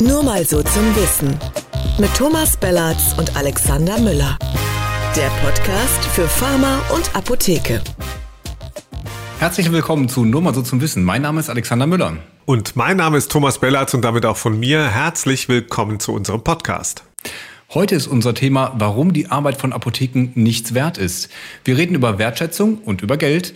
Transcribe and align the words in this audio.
Nur 0.00 0.22
mal 0.22 0.46
so 0.46 0.62
zum 0.62 0.94
Wissen. 0.94 1.36
Mit 1.98 2.14
Thomas 2.14 2.56
Bellatz 2.56 3.16
und 3.18 3.34
Alexander 3.36 3.98
Müller. 3.98 4.38
Der 5.16 5.28
Podcast 5.42 6.04
für 6.14 6.28
Pharma 6.28 6.80
und 6.94 7.16
Apotheke. 7.16 7.82
Herzlich 9.40 9.72
willkommen 9.72 10.08
zu 10.08 10.24
Nur 10.24 10.40
mal 10.40 10.54
so 10.54 10.62
zum 10.62 10.80
Wissen. 10.80 11.02
Mein 11.02 11.22
Name 11.22 11.40
ist 11.40 11.50
Alexander 11.50 11.88
Müller. 11.88 12.16
Und 12.46 12.76
mein 12.76 12.96
Name 12.96 13.18
ist 13.18 13.32
Thomas 13.32 13.58
Bellatz 13.58 13.92
und 13.92 14.02
damit 14.02 14.24
auch 14.24 14.36
von 14.36 14.60
mir 14.60 14.86
herzlich 14.86 15.48
willkommen 15.48 15.98
zu 15.98 16.12
unserem 16.12 16.44
Podcast. 16.44 17.02
Heute 17.74 17.96
ist 17.96 18.06
unser 18.06 18.34
Thema, 18.34 18.74
warum 18.78 19.12
die 19.12 19.32
Arbeit 19.32 19.56
von 19.56 19.72
Apotheken 19.72 20.30
nichts 20.36 20.74
wert 20.74 20.96
ist. 20.96 21.28
Wir 21.64 21.76
reden 21.76 21.96
über 21.96 22.18
Wertschätzung 22.18 22.78
und 22.84 23.02
über 23.02 23.16
Geld 23.16 23.52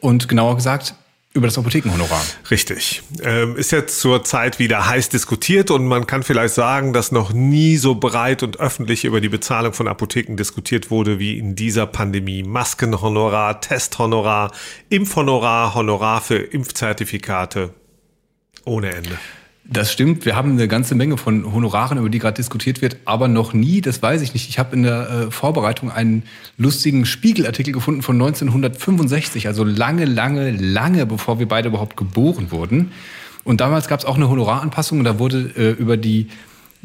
und 0.00 0.28
genauer 0.28 0.56
gesagt 0.56 0.96
über 1.34 1.48
das 1.48 1.58
Apothekenhonorar. 1.58 2.22
Richtig. 2.48 3.02
Ähm, 3.22 3.56
ist 3.56 3.72
jetzt 3.72 3.98
zur 3.98 4.22
Zeit 4.22 4.60
wieder 4.60 4.88
heiß 4.88 5.08
diskutiert 5.08 5.72
und 5.72 5.86
man 5.86 6.06
kann 6.06 6.22
vielleicht 6.22 6.54
sagen, 6.54 6.92
dass 6.92 7.10
noch 7.10 7.32
nie 7.32 7.76
so 7.76 7.96
breit 7.96 8.44
und 8.44 8.60
öffentlich 8.60 9.04
über 9.04 9.20
die 9.20 9.28
Bezahlung 9.28 9.72
von 9.72 9.88
Apotheken 9.88 10.36
diskutiert 10.36 10.92
wurde 10.92 11.18
wie 11.18 11.36
in 11.36 11.56
dieser 11.56 11.86
Pandemie. 11.86 12.44
Maskenhonorar, 12.44 13.60
Testhonorar, 13.60 14.52
Impfhonorar, 14.88 15.74
Honorar 15.74 16.20
für 16.20 16.38
Impfzertifikate. 16.38 17.74
Ohne 18.64 18.94
Ende. 18.94 19.18
Das 19.66 19.90
stimmt. 19.90 20.26
Wir 20.26 20.36
haben 20.36 20.52
eine 20.52 20.68
ganze 20.68 20.94
Menge 20.94 21.16
von 21.16 21.50
Honoraren, 21.50 21.96
über 21.96 22.10
die 22.10 22.18
gerade 22.18 22.36
diskutiert 22.36 22.82
wird, 22.82 22.98
aber 23.06 23.28
noch 23.28 23.54
nie, 23.54 23.80
das 23.80 24.02
weiß 24.02 24.20
ich 24.20 24.34
nicht. 24.34 24.50
Ich 24.50 24.58
habe 24.58 24.76
in 24.76 24.82
der 24.82 25.08
äh, 25.08 25.30
Vorbereitung 25.30 25.90
einen 25.90 26.24
lustigen 26.58 27.06
Spiegelartikel 27.06 27.72
gefunden 27.72 28.02
von 28.02 28.16
1965, 28.16 29.46
also 29.46 29.64
lange, 29.64 30.04
lange, 30.04 30.50
lange 30.50 31.06
bevor 31.06 31.38
wir 31.38 31.48
beide 31.48 31.68
überhaupt 31.68 31.96
geboren 31.96 32.50
wurden. 32.50 32.92
Und 33.42 33.62
damals 33.62 33.88
gab 33.88 34.00
es 34.00 34.04
auch 34.04 34.16
eine 34.16 34.28
Honoraranpassung 34.28 34.98
und 34.98 35.04
da 35.04 35.18
wurde 35.18 35.50
äh, 35.56 35.70
über 35.70 35.96
die 35.96 36.28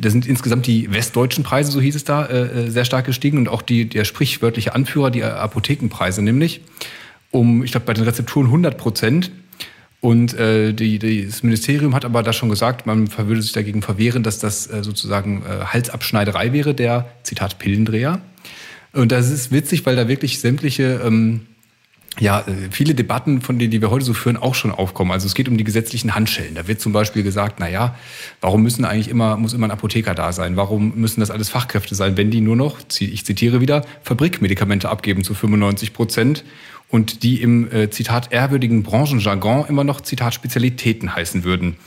da 0.02 0.10
sind 0.10 0.26
insgesamt 0.26 0.66
die 0.66 0.94
westdeutschen 0.94 1.44
Preise, 1.44 1.74
so 1.74 1.82
hieß 1.82 1.94
es 1.94 2.06
da, 2.06 2.26
äh, 2.26 2.68
äh 2.68 2.70
sehr 2.70 2.86
stark 2.86 3.06
gestiegen 3.06 3.38
und 3.38 3.50
auch 3.50 3.62
die, 3.62 3.90
der 3.90 4.06
sprichwörtliche 4.06 4.74
Anführer, 4.74 5.12
die 5.12 5.26
Apothekenpreise 5.26 6.22
nämlich, 6.22 6.62
um, 7.32 7.66
ich 7.66 7.72
glaube, 7.72 7.86
bei 7.86 7.94
den 7.94 8.06
Rezepturen 8.06 8.46
100 8.46 8.78
Prozent. 8.78 9.30
Und 10.02 10.34
äh, 10.34 10.74
die, 10.74 10.98
die, 10.98 11.26
das 11.26 11.44
Ministerium 11.44 11.94
hat 11.94 12.06
aber 12.06 12.24
da 12.24 12.32
schon 12.32 12.50
gesagt, 12.50 12.86
man 12.86 13.10
würde 13.18 13.42
sich 13.42 13.52
dagegen 13.52 13.82
verwehren, 13.82 14.24
dass 14.24 14.40
das 14.40 14.68
äh, 14.68 14.82
sozusagen 14.82 15.44
äh, 15.44 15.66
Halsabschneiderei 15.66 16.54
wäre, 16.54 16.74
der, 16.74 17.10
Zitat, 17.24 17.60
Pillendreher. 17.60 18.22
Und 18.94 19.12
das 19.12 19.30
ist 19.30 19.52
witzig, 19.52 19.86
weil 19.86 19.98
da 19.98 20.08
wirklich 20.08 20.40
sämtliche, 20.40 21.02
ähm, 21.06 21.48
ja, 22.18 22.40
äh, 22.42 22.70
viele 22.72 22.96
Debatten, 22.96 23.42
von 23.42 23.60
denen, 23.60 23.72
die 23.72 23.82
wir 23.82 23.92
heute 23.92 24.06
so 24.06 24.14
führen, 24.14 24.38
auch 24.38 24.56
schon 24.56 24.72
aufkommen. 24.72 25.12
Also 25.12 25.28
es 25.28 25.36
geht 25.36 25.48
um 25.48 25.58
die 25.58 25.64
gesetzlichen 25.64 26.16
Handschellen. 26.16 26.56
Da 26.56 26.68
wird 26.68 26.82
zum 26.82 26.92
Beispiel 26.92 27.24
gesagt, 27.24 27.58
na 27.60 27.70
ja, 27.70 27.96
warum 28.42 28.64
müssen 28.64 28.84
eigentlich 28.86 29.10
immer, 29.10 29.38
muss 29.38 29.54
immer 29.54 29.68
ein 29.68 29.72
Apotheker 29.72 30.16
da 30.16 30.34
sein? 30.34 30.56
Warum 30.56 30.94
müssen 30.96 31.20
das 31.20 31.32
alles 31.32 31.50
Fachkräfte 31.50 31.96
sein, 31.96 32.18
wenn 32.18 32.32
die 32.32 32.42
nur 32.42 32.56
noch, 32.56 32.78
ich 33.00 33.26
zitiere 33.26 33.62
wieder, 33.62 33.86
Fabrikmedikamente 34.04 34.90
abgeben 34.90 35.24
zu 35.24 35.34
95 35.34 35.94
Prozent 35.94 36.44
und 36.90 37.24
die 37.24 37.42
im 37.42 37.72
äh, 37.72 37.90
Zitat 37.90 38.32
ehrwürdigen 38.32 38.84
Branchenjargon 38.84 39.68
immer 39.68 39.84
noch 39.84 40.02
Zitat 40.02 40.34
Spezialitäten 40.34 41.16
heißen 41.16 41.44
würden. 41.44 41.78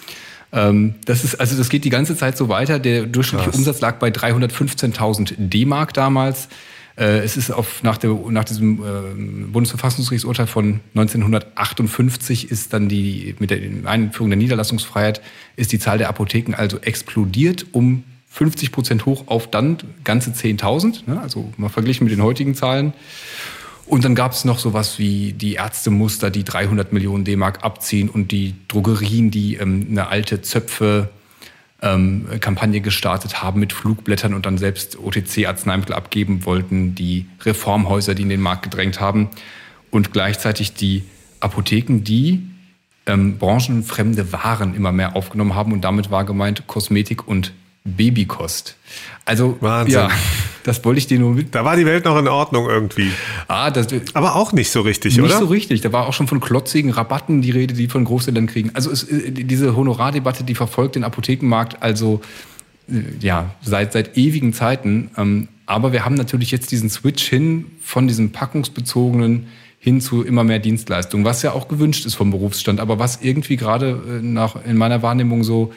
Ähm, 0.52 0.94
das 1.04 1.24
ist 1.24 1.36
also 1.36 1.56
das 1.56 1.68
geht 1.68 1.84
die 1.84 1.90
ganze 1.90 2.16
Zeit 2.16 2.36
so 2.36 2.48
weiter. 2.48 2.78
Der 2.78 3.06
durchschnittliche 3.06 3.50
Krass. 3.50 3.58
Umsatz 3.58 3.80
lag 3.80 3.98
bei 3.98 4.08
315.000 4.08 5.34
D-Mark 5.36 5.92
damals. 5.94 6.48
Äh, 6.96 7.18
es 7.18 7.36
ist 7.36 7.50
auf, 7.50 7.82
nach, 7.82 7.96
der, 7.96 8.14
nach 8.28 8.44
diesem 8.44 8.82
äh, 8.82 9.50
Bundesverfassungsgerichtsurteil 9.50 10.46
von 10.46 10.80
1958 10.94 12.50
ist 12.50 12.72
dann 12.72 12.88
die, 12.88 13.34
mit 13.38 13.50
der 13.50 13.58
Einführung 13.84 14.30
der 14.30 14.36
Niederlassungsfreiheit 14.36 15.20
ist 15.56 15.72
die 15.72 15.78
Zahl 15.78 15.98
der 15.98 16.08
Apotheken 16.08 16.54
also 16.54 16.78
explodiert 16.78 17.66
um 17.72 18.04
50 18.28 18.72
Prozent 18.72 19.06
hoch 19.06 19.24
auf 19.26 19.50
dann 19.50 19.76
ganze 20.04 20.30
10.000. 20.30 21.02
Ne? 21.06 21.20
Also 21.20 21.52
mal 21.58 21.68
verglichen 21.68 22.04
mit 22.04 22.12
den 22.12 22.22
heutigen 22.22 22.54
Zahlen. 22.54 22.94
Und 23.84 24.04
dann 24.04 24.14
gab 24.14 24.32
es 24.32 24.44
noch 24.44 24.58
sowas 24.58 24.98
wie 24.98 25.32
die 25.32 25.54
Ärztemuster, 25.54 26.30
die 26.30 26.44
300 26.44 26.92
Millionen 26.94 27.24
D-Mark 27.24 27.62
abziehen 27.62 28.08
und 28.08 28.32
die 28.32 28.54
Drogerien, 28.68 29.30
die 29.30 29.56
ähm, 29.56 29.86
eine 29.90 30.08
alte 30.08 30.40
Zöpfe 30.40 31.10
ähm, 31.82 32.26
Kampagne 32.40 32.80
gestartet 32.80 33.42
haben 33.42 33.60
mit 33.60 33.72
Flugblättern 33.72 34.34
und 34.34 34.46
dann 34.46 34.56
selbst 34.56 34.98
OTC-Arzneimittel 34.98 35.94
abgeben 35.94 36.44
wollten, 36.44 36.94
die 36.94 37.26
Reformhäuser, 37.42 38.14
die 38.14 38.22
in 38.22 38.28
den 38.28 38.40
Markt 38.40 38.62
gedrängt 38.62 39.00
haben 39.00 39.28
und 39.90 40.12
gleichzeitig 40.12 40.74
die 40.74 41.04
Apotheken, 41.40 42.04
die 42.04 42.42
ähm, 43.06 43.36
branchenfremde 43.38 44.32
Waren 44.32 44.74
immer 44.74 44.92
mehr 44.92 45.16
aufgenommen 45.16 45.54
haben. 45.54 45.72
Und 45.72 45.82
damit 45.82 46.10
war 46.10 46.24
gemeint 46.24 46.66
Kosmetik 46.66 47.26
und 47.26 47.52
Babykost. 47.84 48.76
Also 49.24 49.56
Wahnsinn. 49.60 49.94
ja, 49.94 50.10
das 50.64 50.84
wollte 50.84 50.98
ich 50.98 51.06
dir 51.06 51.18
nur 51.18 51.34
mit. 51.34 51.54
Da 51.54 51.64
war 51.64 51.76
die 51.76 51.86
Welt 51.86 52.04
noch 52.04 52.18
in 52.18 52.28
Ordnung 52.28 52.68
irgendwie. 52.68 53.10
Ah, 53.48 53.70
das, 53.70 53.88
aber 54.14 54.36
auch 54.36 54.52
nicht 54.52 54.70
so 54.70 54.80
richtig, 54.82 55.16
nicht 55.16 55.24
oder? 55.24 55.34
Nicht 55.34 55.38
so 55.38 55.46
richtig. 55.46 55.80
Da 55.80 55.92
war 55.92 56.06
auch 56.06 56.12
schon 56.12 56.28
von 56.28 56.40
klotzigen 56.40 56.90
Rabatten 56.90 57.42
die 57.42 57.50
Rede, 57.50 57.74
die 57.74 57.88
von 57.88 58.04
Großeltern 58.04 58.46
kriegen. 58.46 58.70
Also 58.74 58.90
es, 58.90 59.04
äh, 59.04 59.30
diese 59.30 59.76
Honorardebatte, 59.76 60.44
die 60.44 60.54
verfolgt 60.54 60.94
den 60.94 61.04
Apothekenmarkt 61.04 61.82
also 61.82 62.20
äh, 62.88 63.02
ja 63.20 63.54
seit 63.62 63.92
seit 63.92 64.16
ewigen 64.16 64.52
Zeiten. 64.52 65.10
Ähm, 65.16 65.48
aber 65.66 65.92
wir 65.92 66.04
haben 66.04 66.14
natürlich 66.14 66.50
jetzt 66.50 66.70
diesen 66.70 66.90
Switch 66.90 67.24
hin 67.24 67.66
von 67.80 68.06
diesem 68.06 68.30
packungsbezogenen 68.30 69.48
hin 69.78 70.00
zu 70.00 70.22
immer 70.22 70.44
mehr 70.44 70.60
Dienstleistungen, 70.60 71.24
was 71.24 71.42
ja 71.42 71.52
auch 71.52 71.66
gewünscht 71.66 72.06
ist 72.06 72.14
vom 72.14 72.30
Berufsstand, 72.30 72.78
aber 72.78 73.00
was 73.00 73.20
irgendwie 73.20 73.56
gerade 73.56 74.20
äh, 74.20 74.22
nach 74.22 74.64
in 74.64 74.76
meiner 74.76 75.02
Wahrnehmung 75.02 75.42
so 75.42 75.72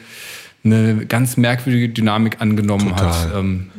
eine 0.66 1.06
ganz 1.06 1.36
merkwürdige 1.36 1.88
Dynamik 1.88 2.40
angenommen 2.40 2.90
Total. 2.90 3.08
hat. 3.08 3.34
Ähm, 3.34 3.70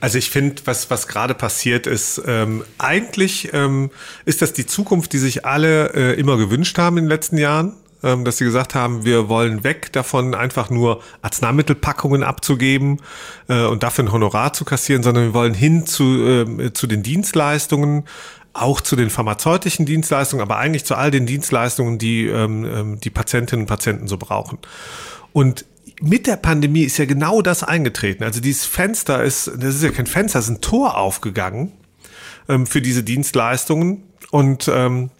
also 0.00 0.18
ich 0.18 0.30
finde, 0.30 0.56
was, 0.66 0.90
was 0.90 1.08
gerade 1.08 1.34
passiert 1.34 1.86
ist, 1.86 2.22
ähm, 2.26 2.64
eigentlich 2.78 3.50
ähm, 3.52 3.90
ist 4.24 4.42
das 4.42 4.52
die 4.52 4.66
Zukunft, 4.66 5.12
die 5.12 5.18
sich 5.18 5.46
alle 5.46 5.94
äh, 5.94 6.20
immer 6.20 6.36
gewünscht 6.36 6.76
haben 6.78 6.98
in 6.98 7.04
den 7.04 7.10
letzten 7.10 7.38
Jahren 7.38 7.74
ähm, 8.04 8.24
dass 8.24 8.36
sie 8.36 8.44
gesagt 8.44 8.74
haben, 8.74 9.04
wir 9.06 9.30
wollen 9.30 9.64
weg 9.64 9.90
davon, 9.92 10.34
einfach 10.34 10.68
nur 10.68 11.00
Arzneimittelpackungen 11.22 12.22
abzugeben 12.22 13.00
äh, 13.48 13.64
und 13.64 13.82
dafür 13.82 14.04
ein 14.04 14.12
Honorar 14.12 14.52
zu 14.52 14.66
kassieren, 14.66 15.02
sondern 15.02 15.24
wir 15.24 15.34
wollen 15.34 15.54
hin 15.54 15.86
zu, 15.86 16.04
äh, 16.04 16.72
zu 16.74 16.86
den 16.86 17.02
Dienstleistungen, 17.02 18.04
auch 18.52 18.82
zu 18.82 18.94
den 18.94 19.08
pharmazeutischen 19.08 19.86
Dienstleistungen, 19.86 20.42
aber 20.42 20.58
eigentlich 20.58 20.84
zu 20.84 20.96
all 20.96 21.10
den 21.10 21.24
Dienstleistungen, 21.24 21.98
die 21.98 22.26
ähm, 22.26 22.64
ähm 22.64 23.00
die 23.00 23.10
Patientinnen 23.10 23.62
und 23.62 23.68
Patienten 23.68 24.06
so 24.06 24.18
brauchen. 24.18 24.58
Und 25.32 25.64
mit 26.00 26.26
der 26.26 26.36
Pandemie 26.36 26.82
ist 26.82 26.98
ja 26.98 27.04
genau 27.04 27.42
das 27.42 27.62
eingetreten. 27.62 28.24
Also 28.24 28.40
dieses 28.40 28.64
Fenster 28.64 29.22
ist, 29.22 29.46
das 29.46 29.76
ist 29.76 29.82
ja 29.82 29.90
kein 29.90 30.06
Fenster, 30.06 30.38
es 30.38 30.46
ist 30.46 30.50
ein 30.50 30.60
Tor 30.60 30.96
aufgegangen 30.96 31.72
ähm, 32.48 32.66
für 32.66 32.82
diese 32.82 33.02
Dienstleistungen. 33.02 34.02
Und 34.30 34.68
ähm, 34.72 35.10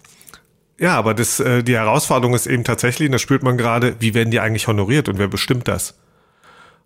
ja, 0.77 0.97
aber 0.97 1.13
das, 1.13 1.39
äh, 1.39 1.63
die 1.63 1.75
Herausforderung 1.75 2.35
ist 2.35 2.47
eben 2.47 2.63
tatsächlich, 2.63 3.07
und 3.07 3.13
da 3.13 3.19
spürt 3.19 3.43
man 3.43 3.57
gerade, 3.57 3.95
wie 3.99 4.13
werden 4.13 4.31
die 4.31 4.39
eigentlich 4.39 4.67
honoriert 4.67 5.07
und 5.07 5.17
wer 5.17 5.27
bestimmt 5.27 5.67
das? 5.67 5.95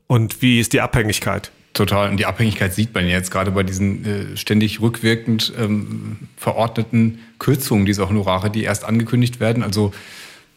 Und 0.07 0.41
wie 0.41 0.59
ist 0.59 0.73
die 0.73 0.81
Abhängigkeit? 0.81 1.51
Total. 1.73 2.09
Und 2.09 2.17
die 2.17 2.25
Abhängigkeit 2.25 2.73
sieht 2.73 2.93
man 2.93 3.07
jetzt 3.07 3.31
gerade 3.31 3.51
bei 3.51 3.63
diesen 3.63 4.05
äh, 4.05 4.37
ständig 4.37 4.81
rückwirkend 4.81 5.53
ähm, 5.57 6.17
verordneten 6.35 7.19
Kürzungen 7.37 7.85
dieser 7.85 8.09
Honorare, 8.09 8.49
die 8.49 8.63
erst 8.63 8.85
angekündigt 8.85 9.39
werden. 9.39 9.63
Also 9.63 9.91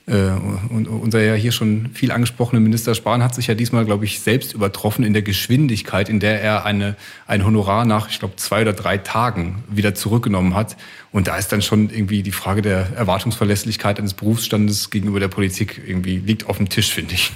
und 0.06 0.88
unser 0.88 1.22
ja 1.22 1.34
hier 1.34 1.52
schon 1.52 1.90
viel 1.94 2.10
angesprochene 2.10 2.60
Minister 2.60 2.94
Spahn 2.94 3.22
hat 3.22 3.36
sich 3.36 3.46
ja 3.46 3.54
diesmal, 3.54 3.84
glaube 3.84 4.04
ich, 4.04 4.18
selbst 4.18 4.52
übertroffen 4.52 5.04
in 5.04 5.12
der 5.12 5.22
Geschwindigkeit, 5.22 6.08
in 6.08 6.18
der 6.18 6.42
er 6.42 6.64
eine, 6.64 6.96
ein 7.28 7.44
Honorar 7.44 7.84
nach, 7.84 8.10
ich 8.10 8.18
glaube, 8.18 8.34
zwei 8.36 8.62
oder 8.62 8.72
drei 8.72 8.98
Tagen 8.98 9.62
wieder 9.70 9.94
zurückgenommen 9.94 10.54
hat. 10.56 10.76
Und 11.12 11.28
da 11.28 11.36
ist 11.36 11.52
dann 11.52 11.62
schon 11.62 11.88
irgendwie 11.88 12.24
die 12.24 12.32
Frage 12.32 12.62
der 12.62 12.88
Erwartungsverlässlichkeit 12.96 14.00
eines 14.00 14.14
Berufsstandes 14.14 14.91
gegenüber 14.91 15.20
der 15.20 15.28
Politik 15.28 15.80
irgendwie 15.86 16.18
liegt 16.18 16.46
auf 16.48 16.56
dem 16.56 16.68
Tisch, 16.68 16.92
finde 16.92 17.14
ich. 17.14 17.30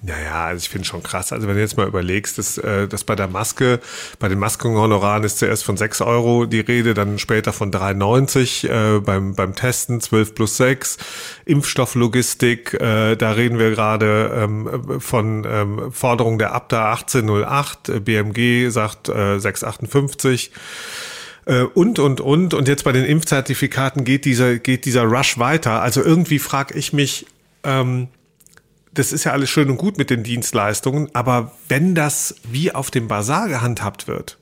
Naja, 0.00 0.46
also 0.46 0.62
ich 0.62 0.68
finde 0.68 0.86
schon 0.86 1.02
krass. 1.02 1.32
Also 1.32 1.48
wenn 1.48 1.56
du 1.56 1.60
jetzt 1.60 1.76
mal 1.76 1.88
überlegst, 1.88 2.38
dass, 2.38 2.56
äh, 2.56 2.86
dass 2.86 3.02
bei 3.02 3.16
der 3.16 3.26
Maske, 3.26 3.80
bei 4.20 4.28
den 4.28 4.38
Maskenhonoraren 4.38 5.24
ist 5.24 5.38
zuerst 5.38 5.64
von 5.64 5.76
6 5.76 6.02
Euro 6.02 6.46
die 6.46 6.60
Rede, 6.60 6.94
dann 6.94 7.18
später 7.18 7.52
von 7.52 7.72
3,90 7.72 8.68
äh, 8.68 9.00
beim, 9.00 9.34
beim 9.34 9.56
Testen 9.56 10.00
12 10.00 10.36
plus 10.36 10.56
6, 10.56 10.98
Impfstofflogistik, 11.46 12.74
äh, 12.74 13.16
da 13.16 13.32
reden 13.32 13.58
wir 13.58 13.70
gerade 13.70 14.30
ähm, 14.36 15.00
von 15.00 15.44
ähm, 15.44 15.90
Forderung 15.90 16.38
der 16.38 16.52
Abda 16.52 16.92
1808, 16.92 18.04
BMG 18.04 18.70
sagt 18.70 19.08
äh, 19.08 19.40
658 19.40 20.52
äh, 21.46 21.62
und, 21.62 21.98
und, 21.98 22.20
und. 22.20 22.54
Und 22.54 22.68
jetzt 22.68 22.84
bei 22.84 22.92
den 22.92 23.04
Impfzertifikaten 23.04 24.04
geht 24.04 24.24
dieser, 24.26 24.58
geht 24.58 24.84
dieser 24.84 25.02
Rush 25.02 25.40
weiter. 25.40 25.82
Also 25.82 26.04
irgendwie 26.04 26.38
frage 26.38 26.78
ich 26.78 26.92
mich, 26.92 27.26
ähm, 27.64 28.06
das 28.98 29.12
ist 29.12 29.24
ja 29.24 29.32
alles 29.32 29.48
schön 29.48 29.70
und 29.70 29.76
gut 29.76 29.96
mit 29.96 30.10
den 30.10 30.24
Dienstleistungen, 30.24 31.08
aber 31.14 31.52
wenn 31.68 31.94
das 31.94 32.34
wie 32.42 32.74
auf 32.74 32.90
dem 32.90 33.06
Bazar 33.06 33.48
gehandhabt 33.48 34.08
wird, 34.08 34.38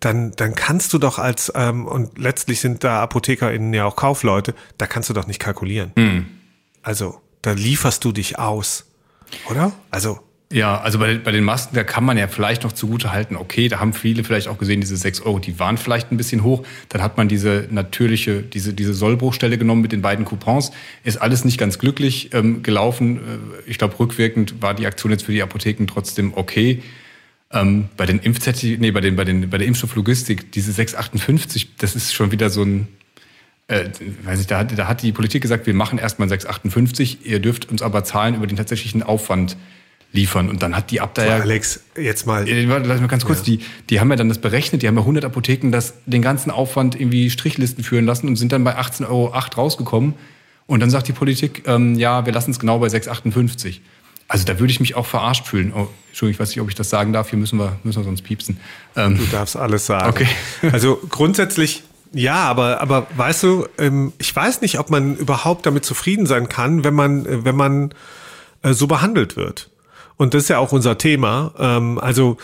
dann, 0.00 0.32
dann 0.32 0.54
kannst 0.54 0.92
du 0.92 0.98
doch 0.98 1.18
als, 1.18 1.52
ähm, 1.54 1.86
und 1.86 2.18
letztlich 2.18 2.60
sind 2.60 2.84
da 2.84 3.02
ApothekerInnen 3.02 3.72
ja 3.72 3.84
auch 3.84 3.96
Kaufleute, 3.96 4.54
da 4.78 4.86
kannst 4.86 5.08
du 5.10 5.14
doch 5.14 5.26
nicht 5.26 5.40
kalkulieren. 5.40 5.92
Mhm. 5.96 6.26
Also, 6.82 7.20
da 7.42 7.52
lieferst 7.52 8.04
du 8.04 8.12
dich 8.12 8.38
aus, 8.38 8.86
oder? 9.50 9.72
Also, 9.90 10.20
Ja, 10.50 10.80
also 10.80 10.98
bei, 10.98 11.18
bei 11.18 11.30
den 11.30 11.44
Masken, 11.44 11.74
da 11.74 11.84
kann 11.84 12.04
man 12.04 12.16
ja 12.16 12.26
vielleicht 12.26 12.64
noch 12.64 12.72
zugute 12.72 13.12
halten, 13.12 13.36
okay, 13.36 13.68
da 13.68 13.80
haben 13.80 13.92
viele 13.92 14.24
vielleicht 14.24 14.48
auch 14.48 14.56
gesehen, 14.56 14.80
diese 14.80 14.96
6 14.96 15.20
Euro, 15.20 15.38
die 15.40 15.58
waren 15.58 15.76
vielleicht 15.76 16.10
ein 16.10 16.16
bisschen 16.16 16.42
hoch. 16.42 16.62
Dann 16.88 17.02
hat 17.02 17.18
man 17.18 17.28
diese 17.28 17.68
natürliche, 17.70 18.42
diese, 18.42 18.72
diese 18.72 18.94
Sollbruchstelle 18.94 19.58
genommen 19.58 19.82
mit 19.82 19.92
den 19.92 20.00
beiden 20.00 20.24
Coupons. 20.24 20.70
Ist 21.04 21.18
alles 21.18 21.44
nicht 21.44 21.58
ganz 21.58 21.78
glücklich 21.78 22.30
ähm, 22.32 22.62
gelaufen. 22.62 23.18
Äh, 23.18 23.70
ich 23.70 23.76
glaube, 23.76 23.98
rückwirkend 23.98 24.62
war 24.62 24.72
die 24.72 24.86
Aktion 24.86 25.12
jetzt 25.12 25.24
für 25.24 25.32
die 25.32 25.42
Apotheken 25.42 25.86
trotzdem 25.86 26.32
okay. 26.34 26.82
Ähm, 27.52 27.90
bei 27.98 28.06
den 28.06 28.18
Impfzertifikaten, 28.18 28.80
nee, 28.80 28.90
bei, 28.90 29.02
den, 29.02 29.16
bei, 29.16 29.24
den, 29.24 29.50
bei 29.50 29.58
der 29.58 29.66
Impfstofflogistik, 29.66 30.50
diese 30.52 30.72
658, 30.72 31.76
das 31.76 31.94
ist 31.94 32.14
schon 32.14 32.32
wieder 32.32 32.48
so 32.48 32.62
ein, 32.62 32.88
äh, 33.66 33.84
weiß 34.22 34.40
ich, 34.40 34.46
da 34.46 34.58
hat, 34.60 34.78
da 34.78 34.88
hat 34.88 35.02
die 35.02 35.12
Politik 35.12 35.42
gesagt, 35.42 35.66
wir 35.66 35.74
machen 35.74 35.98
erstmal 35.98 36.28
658, 36.30 37.26
ihr 37.26 37.38
dürft 37.38 37.68
uns 37.70 37.82
aber 37.82 38.02
zahlen 38.04 38.34
über 38.34 38.46
den 38.46 38.56
tatsächlichen 38.56 39.02
Aufwand 39.02 39.58
liefern. 40.12 40.48
Und 40.48 40.62
dann 40.62 40.74
hat 40.74 40.90
die 40.90 41.00
Abda 41.00 41.24
ja. 41.24 41.36
Alex, 41.38 41.80
jetzt 41.96 42.26
mal. 42.26 42.48
Äh, 42.48 42.64
lass 42.64 43.00
mal 43.00 43.08
ganz 43.08 43.24
kurz, 43.24 43.40
ja. 43.40 43.56
die, 43.56 43.60
die 43.90 44.00
haben 44.00 44.10
ja 44.10 44.16
dann 44.16 44.28
das 44.28 44.38
berechnet, 44.38 44.82
die 44.82 44.88
haben 44.88 44.96
ja 44.96 45.02
100 45.02 45.24
Apotheken 45.24 45.70
das, 45.70 45.94
den 46.06 46.22
ganzen 46.22 46.50
Aufwand 46.50 46.98
irgendwie 46.98 47.30
Strichlisten 47.30 47.84
führen 47.84 48.06
lassen 48.06 48.28
und 48.28 48.36
sind 48.36 48.52
dann 48.52 48.64
bei 48.64 48.78
18,08 48.78 49.08
Euro 49.08 49.26
rausgekommen. 49.26 50.14
Und 50.66 50.80
dann 50.80 50.90
sagt 50.90 51.08
die 51.08 51.12
Politik, 51.12 51.62
ähm, 51.66 51.94
ja, 51.94 52.26
wir 52.26 52.32
lassen 52.32 52.50
es 52.50 52.58
genau 52.58 52.78
bei 52.78 52.88
6,58. 52.88 53.80
Also 54.28 54.44
da 54.44 54.60
würde 54.60 54.70
ich 54.70 54.80
mich 54.80 54.94
auch 54.94 55.06
verarscht 55.06 55.46
fühlen. 55.46 55.72
Oh, 55.74 55.88
Entschuldigung, 56.08 56.34
ich 56.34 56.40
weiß 56.40 56.50
nicht, 56.50 56.60
ob 56.60 56.68
ich 56.68 56.74
das 56.74 56.90
sagen 56.90 57.14
darf. 57.14 57.30
Hier 57.30 57.38
müssen 57.38 57.58
wir, 57.58 57.78
müssen 57.82 58.00
wir 58.00 58.04
sonst 58.04 58.22
piepsen. 58.22 58.58
Ähm, 58.94 59.16
du 59.16 59.24
darfst 59.24 59.56
alles 59.56 59.86
sagen. 59.86 60.10
Okay. 60.10 60.28
also 60.72 61.00
grundsätzlich 61.08 61.82
ja, 62.12 62.44
aber, 62.44 62.80
aber 62.80 63.06
weißt 63.16 63.42
du, 63.42 63.66
ähm, 63.76 64.12
ich 64.18 64.34
weiß 64.34 64.62
nicht, 64.62 64.78
ob 64.78 64.90
man 64.90 65.16
überhaupt 65.16 65.66
damit 65.66 65.84
zufrieden 65.84 66.26
sein 66.26 66.48
kann, 66.48 66.84
wenn 66.84 66.94
man, 66.94 67.26
äh, 67.26 67.44
wenn 67.44 67.56
man 67.56 67.90
äh, 68.62 68.72
so 68.72 68.86
behandelt 68.86 69.36
wird. 69.36 69.70
Und 70.18 70.34
das 70.34 70.42
ist 70.44 70.48
ja 70.50 70.58
auch 70.58 70.72
unser 70.72 70.98
Thema. 70.98 71.54
Ähm, 71.58 71.98
also 71.98 72.36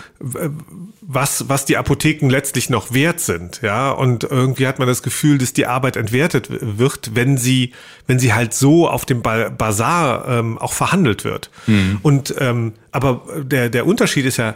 was, 1.06 1.48
was 1.48 1.66
die 1.66 1.76
Apotheken 1.76 2.30
letztlich 2.30 2.70
noch 2.70 2.94
wert 2.94 3.20
sind, 3.20 3.60
ja. 3.62 3.90
Und 3.90 4.24
irgendwie 4.24 4.66
hat 4.66 4.78
man 4.78 4.88
das 4.88 5.02
Gefühl, 5.02 5.36
dass 5.36 5.52
die 5.52 5.66
Arbeit 5.66 5.96
entwertet 5.96 6.48
wird, 6.50 7.14
wenn 7.14 7.36
sie, 7.36 7.72
wenn 8.06 8.18
sie 8.18 8.32
halt 8.32 8.54
so 8.54 8.88
auf 8.88 9.04
dem 9.04 9.20
Bazar 9.20 10.26
ähm, 10.28 10.56
auch 10.56 10.72
verhandelt 10.72 11.24
wird. 11.24 11.50
Mhm. 11.66 11.98
Und 12.02 12.34
ähm, 12.38 12.72
aber 12.90 13.22
der, 13.42 13.68
der 13.68 13.86
Unterschied 13.86 14.24
ist 14.24 14.38
ja, 14.38 14.54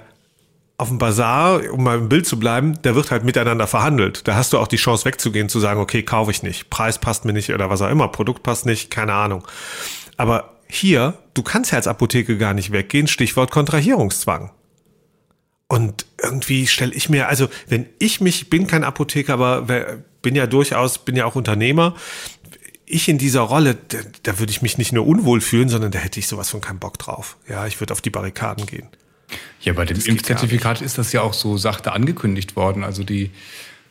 auf 0.79 0.89
dem 0.89 0.99
Bazar, 0.99 1.61
um 1.73 1.83
mal 1.83 1.99
im 1.99 2.09
Bild 2.09 2.25
zu 2.25 2.39
bleiben, 2.39 2.79
da 2.83 2.95
wird 2.95 3.11
halt 3.11 3.25
miteinander 3.25 3.67
verhandelt. 3.67 4.29
Da 4.29 4.37
hast 4.37 4.53
du 4.53 4.59
auch 4.59 4.69
die 4.69 4.77
Chance 4.77 5.05
wegzugehen, 5.07 5.49
zu 5.49 5.59
sagen, 5.59 5.81
okay, 5.81 6.05
kaufe 6.05 6.31
ich 6.31 6.45
nicht, 6.45 6.71
Preis 6.71 6.99
passt 6.99 7.25
mir 7.25 7.33
nicht 7.33 7.53
oder 7.53 7.69
was 7.69 7.83
auch 7.83 7.91
immer, 7.91 8.07
Produkt 8.07 8.45
passt 8.45 8.65
nicht, 8.65 8.89
keine 8.89 9.13
Ahnung. 9.13 9.45
Aber 10.17 10.55
hier, 10.69 11.19
du 11.35 11.43
kannst 11.43 11.73
ja 11.73 11.79
als 11.79 11.87
Apotheke 11.87 12.39
gar 12.39 12.55
nicht 12.55 12.73
weggehen, 12.73 13.09
Stichwort 13.09 13.51
Kontrahierungszwang. 13.51 14.51
Und 15.69 16.07
irgendwie 16.23 16.67
stelle 16.67 16.95
ich 16.95 17.09
mir, 17.09 17.29
also 17.29 17.49
wenn 17.69 17.87
ich 17.99 18.21
mich, 18.21 18.49
bin 18.49 18.67
kein 18.67 18.85
Apotheker, 18.85 19.35
aber 19.35 19.67
bin 20.23 20.35
ja 20.35 20.47
durchaus, 20.47 20.99
bin 20.99 21.15
ja 21.15 21.27
auch 21.27 21.35
Unternehmer, 21.35 21.95
ich 22.87 23.09
in 23.09 23.19
dieser 23.19 23.43
Rolle, 23.43 23.77
da, 23.89 23.99
da 24.23 24.39
würde 24.39 24.51
ich 24.51 24.63
mich 24.63 24.79
nicht 24.79 24.93
nur 24.93 25.07
unwohl 25.07 25.41
fühlen, 25.41 25.69
sondern 25.69 25.91
da 25.91 25.99
hätte 25.99 26.19
ich 26.19 26.27
sowas 26.27 26.49
von 26.49 26.61
keinen 26.61 26.79
Bock 26.79 26.99
drauf. 26.99 27.37
Ja, 27.47 27.67
ich 27.67 27.81
würde 27.81 27.93
auf 27.93 28.01
die 28.01 28.11
Barrikaden 28.11 28.65
gehen. 28.65 28.89
Ja, 29.61 29.75
bei 29.75 29.85
dem 29.85 30.01
Impfzertifikat 30.01 30.81
ist 30.81 30.97
das 30.97 31.13
ja 31.13 31.21
auch 31.21 31.35
so 31.35 31.59
sachte 31.59 31.93
angekündigt 31.93 32.57
worden. 32.57 32.85
Also 32.85 33.05
die 33.05 33.31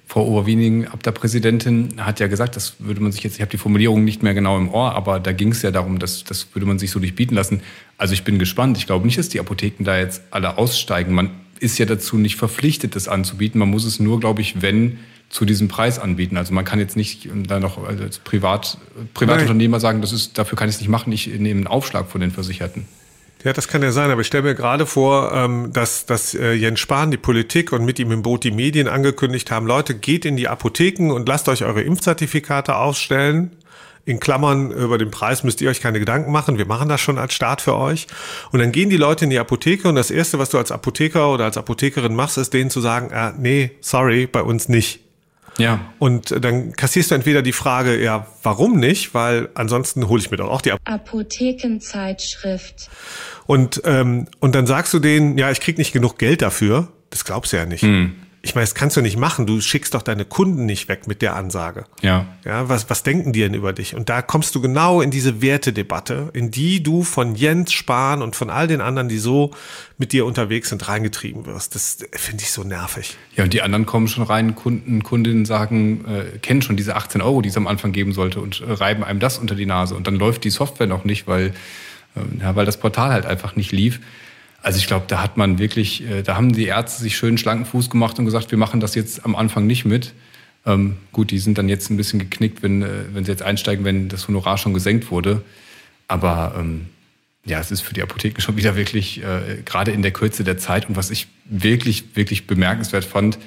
Frau 0.07 0.25
Oberwiening, 0.25 0.87
Abda-Präsidentin, 0.87 1.89
hat 1.97 2.21
ja 2.21 2.27
gesagt, 2.27 2.55
das 2.55 2.75
würde 2.79 3.01
man 3.01 3.11
sich 3.11 3.23
jetzt, 3.23 3.35
ich 3.35 3.41
habe 3.41 3.51
die 3.51 3.57
Formulierung 3.57 4.05
nicht 4.05 4.23
mehr 4.23 4.33
genau 4.33 4.57
im 4.57 4.69
Ohr, 4.69 4.95
aber 4.95 5.19
da 5.19 5.33
ging 5.33 5.51
es 5.51 5.61
ja 5.61 5.69
darum, 5.69 5.99
dass 5.99 6.23
das 6.23 6.47
würde 6.55 6.65
man 6.65 6.79
sich 6.79 6.91
so 6.91 6.99
nicht 6.99 7.15
bieten 7.15 7.35
lassen. 7.35 7.61
Also 7.97 8.13
ich 8.13 8.23
bin 8.23 8.39
gespannt. 8.39 8.77
Ich 8.77 8.85
glaube 8.87 9.05
nicht, 9.05 9.17
dass 9.17 9.27
die 9.27 9.39
Apotheken 9.39 9.83
da 9.83 9.99
jetzt 9.99 10.21
alle 10.31 10.57
aussteigen. 10.57 11.13
Man 11.13 11.31
ist 11.59 11.77
ja 11.77 11.85
dazu 11.85 12.17
nicht 12.17 12.37
verpflichtet, 12.37 12.95
das 12.95 13.09
anzubieten. 13.09 13.59
Man 13.59 13.69
muss 13.69 13.83
es 13.83 13.99
nur, 13.99 14.19
glaube 14.21 14.41
ich, 14.41 14.61
wenn 14.61 14.99
zu 15.29 15.43
diesem 15.43 15.67
Preis 15.67 15.99
anbieten. 15.99 16.37
Also 16.37 16.53
man 16.53 16.63
kann 16.63 16.79
jetzt 16.79 16.95
nicht 16.95 17.27
da 17.47 17.59
noch 17.59 17.83
als 17.85 18.19
Privat, 18.19 18.77
Privatunternehmer 19.13 19.81
sagen, 19.81 19.99
das 19.99 20.13
ist, 20.13 20.37
dafür 20.37 20.57
kann 20.57 20.69
ich 20.69 20.75
es 20.75 20.81
nicht 20.81 20.89
machen, 20.89 21.11
ich 21.11 21.27
nehme 21.27 21.59
einen 21.59 21.67
Aufschlag 21.67 22.09
von 22.09 22.21
den 22.21 22.31
Versicherten. 22.31 22.85
Ja, 23.47 23.53
das 23.53 23.69
kann 23.69 23.81
ja 23.81 23.93
sein, 23.93 24.11
aber 24.11 24.19
ich 24.19 24.27
stelle 24.27 24.43
mir 24.43 24.55
gerade 24.55 24.85
vor, 24.85 25.31
ähm, 25.31 25.71
dass, 25.71 26.05
dass 26.05 26.33
äh, 26.33 26.51
Jens 26.51 26.81
Spahn, 26.81 27.11
die 27.11 27.17
Politik 27.17 27.71
und 27.71 27.85
mit 27.85 27.97
ihm 27.97 28.11
im 28.11 28.21
Boot 28.21 28.43
die 28.43 28.51
Medien 28.51 28.89
angekündigt 28.89 29.51
haben, 29.51 29.65
Leute, 29.65 29.95
geht 29.95 30.25
in 30.25 30.35
die 30.35 30.49
Apotheken 30.49 31.13
und 31.13 31.29
lasst 31.29 31.47
euch 31.47 31.63
eure 31.63 31.81
Impfzertifikate 31.81 32.75
ausstellen. 32.75 33.51
In 34.03 34.19
Klammern, 34.19 34.71
über 34.71 34.97
den 34.97 35.11
Preis 35.11 35.45
müsst 35.45 35.61
ihr 35.61 35.69
euch 35.69 35.79
keine 35.79 35.99
Gedanken 35.99 36.29
machen. 36.29 36.57
Wir 36.57 36.65
machen 36.65 36.89
das 36.89 36.99
schon 36.99 37.17
als 37.17 37.33
Start 37.33 37.61
für 37.61 37.77
euch. 37.77 38.07
Und 38.51 38.59
dann 38.59 38.73
gehen 38.73 38.89
die 38.89 38.97
Leute 38.97 39.23
in 39.23 39.29
die 39.29 39.39
Apotheke 39.39 39.87
und 39.87 39.95
das 39.95 40.11
Erste, 40.11 40.39
was 40.39 40.49
du 40.49 40.57
als 40.57 40.73
Apotheker 40.73 41.31
oder 41.31 41.45
als 41.45 41.55
Apothekerin 41.55 42.15
machst, 42.15 42.37
ist 42.37 42.53
denen 42.53 42.69
zu 42.69 42.81
sagen, 42.81 43.13
ah, 43.13 43.33
nee, 43.37 43.71
sorry, 43.79 44.27
bei 44.27 44.41
uns 44.41 44.67
nicht. 44.67 45.06
Ja. 45.57 45.79
Und 45.99 46.43
dann 46.43 46.73
kassierst 46.73 47.11
du 47.11 47.15
entweder 47.15 47.41
die 47.41 47.53
Frage, 47.53 48.01
ja, 48.01 48.27
warum 48.43 48.79
nicht? 48.79 49.13
Weil 49.13 49.49
ansonsten 49.55 50.07
hole 50.07 50.21
ich 50.21 50.31
mir 50.31 50.37
doch 50.37 50.49
auch 50.49 50.61
die 50.61 50.71
Apothekenzeitschrift. 50.71 52.89
Und, 53.45 53.81
ähm, 53.85 54.27
und 54.39 54.55
dann 54.55 54.65
sagst 54.67 54.93
du 54.93 54.99
denen, 54.99 55.37
ja, 55.37 55.51
ich 55.51 55.59
krieg 55.59 55.77
nicht 55.77 55.91
genug 55.93 56.17
Geld 56.17 56.41
dafür. 56.41 56.87
Das 57.09 57.25
glaubst 57.25 57.53
du 57.53 57.57
ja 57.57 57.65
nicht. 57.65 57.83
Hm. 57.83 58.15
Ich 58.47 58.55
meine, 58.55 58.63
das 58.63 58.75
kannst 58.75 58.95
du 58.95 59.01
nicht 59.01 59.17
machen. 59.17 59.45
Du 59.45 59.59
schickst 59.59 59.93
doch 59.93 60.01
deine 60.01 60.23
Kunden 60.23 60.65
nicht 60.65 60.87
weg 60.87 61.05
mit 61.05 61.21
der 61.21 61.35
Ansage. 61.35 61.83
Ja. 62.01 62.27
Ja, 62.45 62.69
was, 62.69 62.89
was 62.89 63.03
denken 63.03 63.33
die 63.33 63.41
denn 63.41 63.53
über 63.53 63.73
dich? 63.73 63.93
Und 63.93 64.07
da 64.07 64.21
kommst 64.21 64.55
du 64.55 64.61
genau 64.61 65.01
in 65.01 65.11
diese 65.11 65.41
Wertedebatte, 65.41 66.29
in 66.31 66.49
die 66.49 66.81
du 66.81 67.03
von 67.03 67.35
Jens 67.35 67.73
Spahn 67.73 68.21
und 68.21 68.37
von 68.37 68.49
all 68.49 68.67
den 68.67 68.79
anderen, 68.79 69.09
die 69.09 69.17
so 69.17 69.51
mit 69.97 70.13
dir 70.13 70.25
unterwegs 70.25 70.69
sind, 70.69 70.87
reingetrieben 70.87 71.45
wirst. 71.45 71.75
Das 71.75 71.97
finde 72.13 72.41
ich 72.41 72.51
so 72.51 72.63
nervig. 72.63 73.17
Ja, 73.35 73.43
und 73.43 73.51
die 73.51 73.61
anderen 73.61 73.85
kommen 73.85 74.07
schon 74.07 74.23
rein, 74.23 74.55
Kunden, 74.55 75.03
Kundinnen 75.03 75.43
sagen, 75.43 76.05
äh, 76.05 76.37
kennen 76.37 76.61
schon 76.61 76.77
diese 76.77 76.95
18 76.95 77.21
Euro, 77.21 77.41
die 77.41 77.49
es 77.49 77.57
am 77.57 77.67
Anfang 77.67 77.91
geben 77.91 78.13
sollte 78.13 78.39
und 78.39 78.61
äh, 78.61 78.71
reiben 78.71 79.03
einem 79.03 79.19
das 79.19 79.39
unter 79.39 79.55
die 79.55 79.65
Nase. 79.65 79.93
Und 79.93 80.07
dann 80.07 80.15
läuft 80.15 80.45
die 80.45 80.51
Software 80.51 80.87
noch 80.87 81.03
nicht, 81.03 81.27
weil, 81.27 81.47
äh, 82.15 82.41
ja, 82.41 82.55
weil 82.55 82.65
das 82.65 82.77
Portal 82.77 83.09
halt 83.09 83.25
einfach 83.25 83.57
nicht 83.57 83.73
lief. 83.73 83.99
Also 84.61 84.79
ich 84.79 84.87
glaube, 84.87 85.05
da 85.07 85.21
hat 85.21 85.37
man 85.37 85.59
wirklich, 85.59 86.03
äh, 86.03 86.23
da 86.23 86.35
haben 86.35 86.51
die 86.51 86.65
Ärzte 86.65 87.01
sich 87.01 87.15
schön 87.15 87.37
schlanken 87.37 87.65
Fuß 87.65 87.89
gemacht 87.89 88.19
und 88.19 88.25
gesagt, 88.25 88.51
wir 88.51 88.57
machen 88.57 88.79
das 88.79 88.95
jetzt 88.95 89.23
am 89.23 89.35
Anfang 89.35 89.67
nicht 89.67 89.85
mit. 89.85 90.13
Ähm, 90.65 90.97
gut, 91.13 91.31
die 91.31 91.39
sind 91.39 91.57
dann 91.57 91.69
jetzt 91.69 91.89
ein 91.89 91.97
bisschen 91.97 92.19
geknickt, 92.19 92.63
wenn, 92.63 92.81
äh, 92.81 93.05
wenn 93.13 93.23
sie 93.23 93.31
jetzt 93.31 93.43
einsteigen, 93.43 93.85
wenn 93.85 94.09
das 94.09 94.27
Honorar 94.27 94.57
schon 94.57 94.73
gesenkt 94.73 95.11
wurde. 95.11 95.41
Aber 96.07 96.55
ähm, 96.59 96.87
ja, 97.45 97.59
es 97.59 97.71
ist 97.71 97.81
für 97.81 97.93
die 97.93 98.01
Apotheken 98.01 98.41
schon 98.41 98.57
wieder 98.57 98.75
wirklich, 98.75 99.23
äh, 99.23 99.61
gerade 99.63 99.91
in 99.91 100.01
der 100.01 100.11
Kürze 100.11 100.43
der 100.43 100.57
Zeit 100.57 100.89
und 100.89 100.95
was 100.95 101.11
ich 101.11 101.27
wirklich, 101.45 102.15
wirklich 102.15 102.47
bemerkenswert 102.47 103.05
fand, 103.05 103.37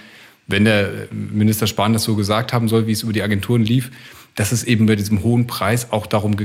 wenn 0.46 0.64
der 0.64 1.08
Minister 1.12 1.66
Spahn 1.66 1.92
das 1.92 2.04
so 2.04 2.16
gesagt 2.16 2.52
haben 2.52 2.68
soll, 2.68 2.86
wie 2.86 2.92
es 2.92 3.02
über 3.02 3.12
die 3.12 3.22
Agenturen 3.22 3.62
lief, 3.62 3.90
dass 4.34 4.52
es 4.52 4.64
eben 4.64 4.86
bei 4.86 4.96
diesem 4.96 5.22
hohen 5.22 5.46
Preis 5.46 5.92
auch 5.92 6.06
darum 6.06 6.36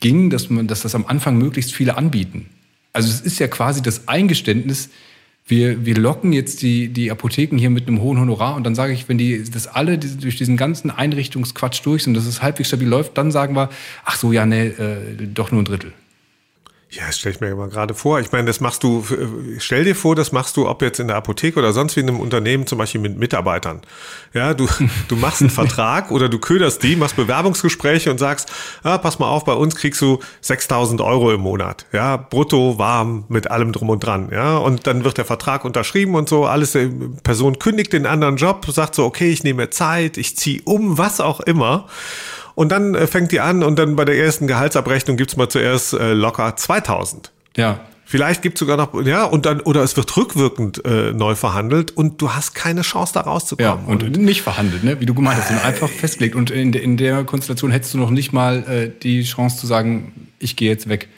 ging, 0.00 0.30
dass 0.30 0.50
man, 0.50 0.66
dass 0.66 0.82
das 0.82 0.94
am 0.94 1.06
Anfang 1.06 1.36
möglichst 1.36 1.74
viele 1.74 1.96
anbieten. 1.96 2.46
Also 2.92 3.08
es 3.08 3.20
ist 3.20 3.38
ja 3.38 3.48
quasi 3.48 3.82
das 3.82 4.08
Eingeständnis, 4.08 4.90
wir, 5.48 5.86
wir 5.86 5.96
locken 5.96 6.34
jetzt 6.34 6.60
die, 6.60 6.88
die 6.88 7.10
Apotheken 7.10 7.56
hier 7.56 7.70
mit 7.70 7.88
einem 7.88 8.02
hohen 8.02 8.20
Honorar 8.20 8.54
und 8.54 8.64
dann 8.64 8.74
sage 8.74 8.92
ich, 8.92 9.08
wenn 9.08 9.16
die 9.16 9.42
das 9.50 9.66
alle 9.66 9.96
durch 9.98 10.36
diesen 10.36 10.58
ganzen 10.58 10.90
Einrichtungsquatsch 10.90 11.80
durch 11.84 12.04
sind, 12.04 12.14
dass 12.14 12.26
es 12.26 12.42
halbwegs 12.42 12.68
stabil 12.68 12.86
läuft, 12.86 13.16
dann 13.16 13.30
sagen 13.30 13.56
wir, 13.56 13.70
ach 14.04 14.16
so, 14.16 14.30
ja, 14.30 14.44
nee, 14.44 14.66
äh, 14.66 14.98
doch 15.32 15.50
nur 15.50 15.62
ein 15.62 15.64
Drittel. 15.64 15.92
Ja, 16.90 17.02
das 17.06 17.18
stelle 17.18 17.34
ich 17.34 17.40
mir 17.42 17.48
immer 17.48 17.68
gerade 17.68 17.92
vor. 17.92 18.18
Ich 18.18 18.32
meine, 18.32 18.46
das 18.46 18.60
machst 18.60 18.82
du, 18.82 19.04
stell 19.58 19.84
dir 19.84 19.94
vor, 19.94 20.16
das 20.16 20.32
machst 20.32 20.56
du, 20.56 20.66
ob 20.66 20.80
jetzt 20.80 20.98
in 20.98 21.08
der 21.08 21.16
Apotheke 21.16 21.58
oder 21.58 21.74
sonst 21.74 21.96
wie 21.96 22.00
in 22.00 22.08
einem 22.08 22.18
Unternehmen, 22.18 22.66
zum 22.66 22.78
Beispiel 22.78 23.02
mit 23.02 23.18
Mitarbeitern. 23.18 23.82
Ja, 24.32 24.54
du, 24.54 24.66
du 25.06 25.16
machst 25.16 25.42
einen 25.42 25.50
Vertrag 25.58 26.10
oder 26.10 26.30
du 26.30 26.38
köderst 26.38 26.82
die, 26.82 26.96
machst 26.96 27.16
Bewerbungsgespräche 27.16 28.10
und 28.10 28.16
sagst, 28.16 28.50
ah, 28.84 28.96
pass 28.96 29.18
mal 29.18 29.28
auf, 29.28 29.44
bei 29.44 29.52
uns 29.52 29.76
kriegst 29.76 30.00
du 30.00 30.20
6000 30.40 31.02
Euro 31.02 31.30
im 31.30 31.42
Monat. 31.42 31.84
Ja, 31.92 32.16
brutto, 32.16 32.78
warm, 32.78 33.26
mit 33.28 33.50
allem 33.50 33.72
drum 33.72 33.90
und 33.90 34.00
dran. 34.00 34.30
Ja, 34.32 34.56
und 34.56 34.86
dann 34.86 35.04
wird 35.04 35.18
der 35.18 35.26
Vertrag 35.26 35.66
unterschrieben 35.66 36.14
und 36.14 36.30
so, 36.30 36.46
alles, 36.46 36.72
die 36.72 36.88
Person 37.22 37.58
kündigt 37.58 37.92
den 37.92 38.06
anderen 38.06 38.38
Job, 38.38 38.64
sagt 38.66 38.94
so, 38.94 39.04
okay, 39.04 39.30
ich 39.30 39.44
nehme 39.44 39.68
Zeit, 39.68 40.16
ich 40.16 40.38
ziehe 40.38 40.62
um, 40.64 40.96
was 40.96 41.20
auch 41.20 41.40
immer. 41.40 41.86
Und 42.58 42.72
dann 42.72 42.96
äh, 42.96 43.06
fängt 43.06 43.30
die 43.30 43.38
an 43.38 43.62
und 43.62 43.78
dann 43.78 43.94
bei 43.94 44.04
der 44.04 44.18
ersten 44.18 44.48
Gehaltsabrechnung 44.48 45.16
gibt's 45.16 45.36
mal 45.36 45.48
zuerst 45.48 45.92
äh, 45.92 46.12
locker 46.12 46.56
2000. 46.56 47.30
Ja. 47.56 47.78
Vielleicht 48.04 48.42
gibt's 48.42 48.58
sogar 48.58 48.76
noch, 48.76 49.00
ja, 49.06 49.22
und 49.22 49.46
dann, 49.46 49.60
oder 49.60 49.84
es 49.84 49.96
wird 49.96 50.16
rückwirkend 50.16 50.84
äh, 50.84 51.12
neu 51.12 51.36
verhandelt 51.36 51.96
und 51.96 52.20
du 52.20 52.32
hast 52.32 52.56
keine 52.56 52.80
Chance, 52.80 53.14
da 53.14 53.20
rauszukommen. 53.20 53.84
Ja, 53.86 53.88
und, 53.88 54.02
und 54.02 54.16
nicht 54.16 54.42
verhandelt, 54.42 54.82
ne? 54.82 54.98
wie 54.98 55.06
du 55.06 55.14
gemeint 55.14 55.38
hast, 55.40 55.52
äh, 55.52 55.64
einfach 55.64 55.88
festgelegt. 55.88 56.34
Und 56.34 56.50
in, 56.50 56.72
in 56.72 56.96
der 56.96 57.22
Konstellation 57.22 57.70
hättest 57.70 57.94
du 57.94 57.98
noch 57.98 58.10
nicht 58.10 58.32
mal 58.32 58.64
äh, 58.68 58.90
die 59.04 59.22
Chance 59.22 59.58
zu 59.58 59.68
sagen, 59.68 60.28
ich 60.40 60.56
gehe 60.56 60.68
jetzt 60.68 60.88
weg 60.88 61.08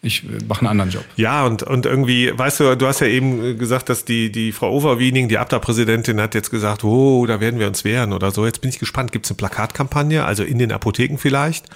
ich 0.00 0.24
mache 0.46 0.60
einen 0.60 0.68
anderen 0.68 0.90
Job. 0.90 1.04
Ja, 1.16 1.44
und, 1.44 1.64
und 1.64 1.84
irgendwie, 1.84 2.32
weißt 2.36 2.60
du, 2.60 2.76
du 2.76 2.86
hast 2.86 3.00
ja 3.00 3.08
eben 3.08 3.58
gesagt, 3.58 3.88
dass 3.88 4.04
die, 4.04 4.30
die 4.30 4.52
Frau 4.52 4.72
Overwiening, 4.72 5.28
die 5.28 5.38
Abda-Präsidentin, 5.38 6.20
hat 6.20 6.34
jetzt 6.34 6.50
gesagt, 6.50 6.84
oh, 6.84 7.26
da 7.26 7.40
werden 7.40 7.58
wir 7.58 7.66
uns 7.66 7.82
wehren 7.82 8.12
oder 8.12 8.30
so. 8.30 8.46
Jetzt 8.46 8.60
bin 8.60 8.70
ich 8.70 8.78
gespannt, 8.78 9.10
gibt 9.10 9.26
es 9.26 9.32
eine 9.32 9.36
Plakatkampagne, 9.38 10.24
also 10.24 10.44
in 10.44 10.58
den 10.58 10.70
Apotheken 10.70 11.18
vielleicht? 11.18 11.66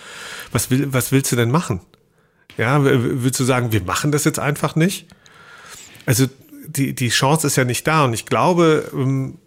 Was, 0.52 0.70
will, 0.70 0.92
was 0.92 1.10
willst 1.10 1.32
du 1.32 1.36
denn 1.36 1.50
machen? 1.50 1.80
Ja, 2.58 2.84
willst 2.84 3.40
du 3.40 3.44
sagen, 3.44 3.72
wir 3.72 3.82
machen 3.82 4.12
das 4.12 4.24
jetzt 4.24 4.38
einfach 4.38 4.76
nicht? 4.76 5.08
also 6.06 6.26
die, 6.66 6.94
die 6.94 7.08
Chance 7.08 7.46
ist 7.46 7.56
ja 7.56 7.64
nicht 7.64 7.86
da. 7.86 8.04
Und 8.04 8.14
ich 8.14 8.26
glaube, 8.26 8.90
ähm, 8.92 9.38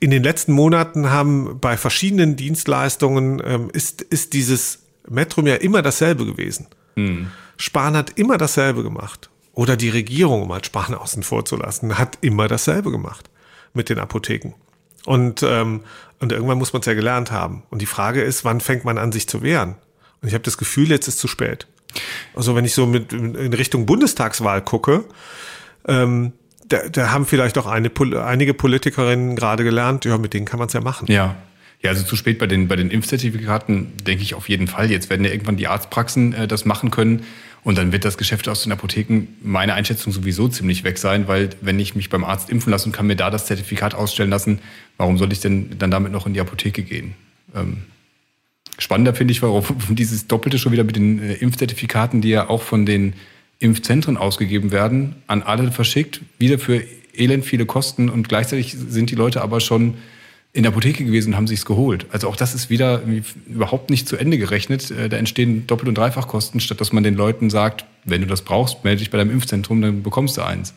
in 0.00 0.10
den 0.10 0.22
letzten 0.22 0.52
Monaten 0.52 1.10
haben 1.10 1.58
bei 1.60 1.76
verschiedenen 1.76 2.36
Dienstleistungen 2.36 3.42
ähm, 3.44 3.70
ist, 3.72 4.02
ist 4.02 4.32
dieses 4.32 4.86
Metrum 5.08 5.46
ja 5.46 5.56
immer 5.56 5.82
dasselbe 5.82 6.26
gewesen. 6.26 6.66
Hm. 6.96 7.28
Spahn 7.56 7.96
hat 7.96 8.18
immer 8.18 8.38
dasselbe 8.38 8.82
gemacht. 8.82 9.30
Oder 9.52 9.76
die 9.76 9.90
Regierung, 9.90 10.42
um 10.42 10.52
halt 10.52 10.66
Spahn 10.66 10.94
außen 10.94 11.22
vor 11.22 11.44
zu 11.44 11.56
lassen, 11.56 11.96
hat 11.96 12.18
immer 12.20 12.48
dasselbe 12.48 12.90
gemacht 12.90 13.30
mit 13.72 13.88
den 13.88 13.98
Apotheken. 13.98 14.54
Und, 15.06 15.42
ähm, 15.42 15.82
und 16.20 16.32
irgendwann 16.32 16.58
muss 16.58 16.72
man 16.72 16.80
es 16.80 16.86
ja 16.86 16.94
gelernt 16.94 17.30
haben. 17.30 17.62
Und 17.70 17.80
die 17.80 17.86
Frage 17.86 18.22
ist, 18.22 18.44
wann 18.44 18.60
fängt 18.60 18.84
man 18.84 18.98
an, 18.98 19.12
sich 19.12 19.28
zu 19.28 19.42
wehren? 19.42 19.76
Und 20.22 20.28
ich 20.28 20.34
habe 20.34 20.42
das 20.42 20.58
Gefühl, 20.58 20.88
jetzt 20.90 21.06
ist 21.06 21.18
zu 21.18 21.28
spät. 21.28 21.66
Also 22.34 22.56
wenn 22.56 22.64
ich 22.64 22.74
so 22.74 22.86
mit 22.86 23.12
in 23.12 23.52
Richtung 23.52 23.86
Bundestagswahl 23.86 24.62
gucke, 24.62 25.04
ähm, 25.86 26.32
da, 26.66 26.88
da 26.88 27.10
haben 27.10 27.26
vielleicht 27.26 27.58
auch 27.58 27.66
eine, 27.66 27.90
einige 28.24 28.54
Politikerinnen 28.54 29.36
gerade 29.36 29.64
gelernt, 29.64 30.04
ja, 30.04 30.16
mit 30.18 30.34
denen 30.34 30.46
kann 30.46 30.58
man 30.58 30.68
es 30.68 30.72
ja 30.72 30.80
machen. 30.80 31.06
Ja. 31.08 31.36
Ja, 31.82 31.90
also 31.90 32.04
zu 32.04 32.16
spät 32.16 32.38
bei 32.38 32.46
den, 32.46 32.68
bei 32.68 32.76
den 32.76 32.90
Impfzertifikaten 32.90 33.92
denke 34.06 34.22
ich 34.22 34.34
auf 34.34 34.48
jeden 34.48 34.68
Fall. 34.68 34.90
Jetzt 34.90 35.10
werden 35.10 35.24
ja 35.24 35.30
irgendwann 35.30 35.56
die 35.56 35.66
Arztpraxen 35.66 36.32
äh, 36.32 36.48
das 36.48 36.64
machen 36.64 36.90
können. 36.90 37.24
Und 37.62 37.78
dann 37.78 37.92
wird 37.92 38.04
das 38.04 38.18
Geschäft 38.18 38.46
aus 38.48 38.62
den 38.62 38.72
Apotheken 38.72 39.26
meine 39.42 39.72
Einschätzung 39.72 40.12
sowieso 40.12 40.48
ziemlich 40.48 40.84
weg 40.84 40.98
sein, 40.98 41.28
weil 41.28 41.50
wenn 41.62 41.80
ich 41.80 41.94
mich 41.94 42.10
beim 42.10 42.22
Arzt 42.22 42.50
impfen 42.50 42.70
lasse 42.70 42.86
und 42.86 42.92
kann 42.92 43.06
mir 43.06 43.16
da 43.16 43.30
das 43.30 43.46
Zertifikat 43.46 43.94
ausstellen 43.94 44.28
lassen, 44.28 44.58
warum 44.98 45.16
soll 45.16 45.32
ich 45.32 45.40
denn 45.40 45.78
dann 45.78 45.90
damit 45.90 46.12
noch 46.12 46.26
in 46.26 46.34
die 46.34 46.40
Apotheke 46.40 46.82
gehen? 46.82 47.14
Ähm, 47.54 47.84
spannender 48.78 49.14
finde 49.14 49.32
ich, 49.32 49.40
warum 49.40 49.64
dieses 49.90 50.26
Doppelte 50.26 50.58
schon 50.58 50.72
wieder 50.72 50.84
mit 50.84 50.96
den 50.96 51.18
äh, 51.22 51.34
Impfzertifikaten, 51.34 52.20
die 52.20 52.28
ja 52.28 52.50
auch 52.50 52.62
von 52.62 52.84
den 52.84 53.14
Impfzentren 53.60 54.18
ausgegeben 54.18 54.70
werden, 54.70 55.16
an 55.26 55.42
alle 55.42 55.72
verschickt, 55.72 56.20
wieder 56.38 56.58
für 56.58 56.82
elend 57.16 57.46
viele 57.46 57.64
Kosten 57.64 58.10
und 58.10 58.28
gleichzeitig 58.28 58.76
sind 58.76 59.10
die 59.10 59.14
Leute 59.14 59.40
aber 59.40 59.60
schon 59.60 59.94
in 60.54 60.62
der 60.62 60.70
Apotheke 60.70 61.04
gewesen 61.04 61.30
und 61.30 61.36
haben 61.36 61.48
sich's 61.48 61.66
geholt. 61.66 62.06
Also 62.10 62.28
auch 62.28 62.36
das 62.36 62.54
ist 62.54 62.70
wieder 62.70 63.02
überhaupt 63.46 63.90
nicht 63.90 64.08
zu 64.08 64.16
Ende 64.16 64.38
gerechnet. 64.38 64.90
Äh, 64.90 65.08
da 65.08 65.16
entstehen 65.16 65.66
Doppel- 65.66 65.88
und 65.88 65.98
Dreifachkosten, 65.98 66.60
statt 66.60 66.80
dass 66.80 66.92
man 66.92 67.02
den 67.02 67.14
Leuten 67.14 67.50
sagt, 67.50 67.84
wenn 68.04 68.20
du 68.20 68.26
das 68.28 68.42
brauchst, 68.42 68.84
melde 68.84 69.00
dich 69.00 69.10
bei 69.10 69.18
deinem 69.18 69.32
Impfzentrum, 69.32 69.82
dann 69.82 70.02
bekommst 70.02 70.36
du 70.36 70.42
eins. 70.42 70.72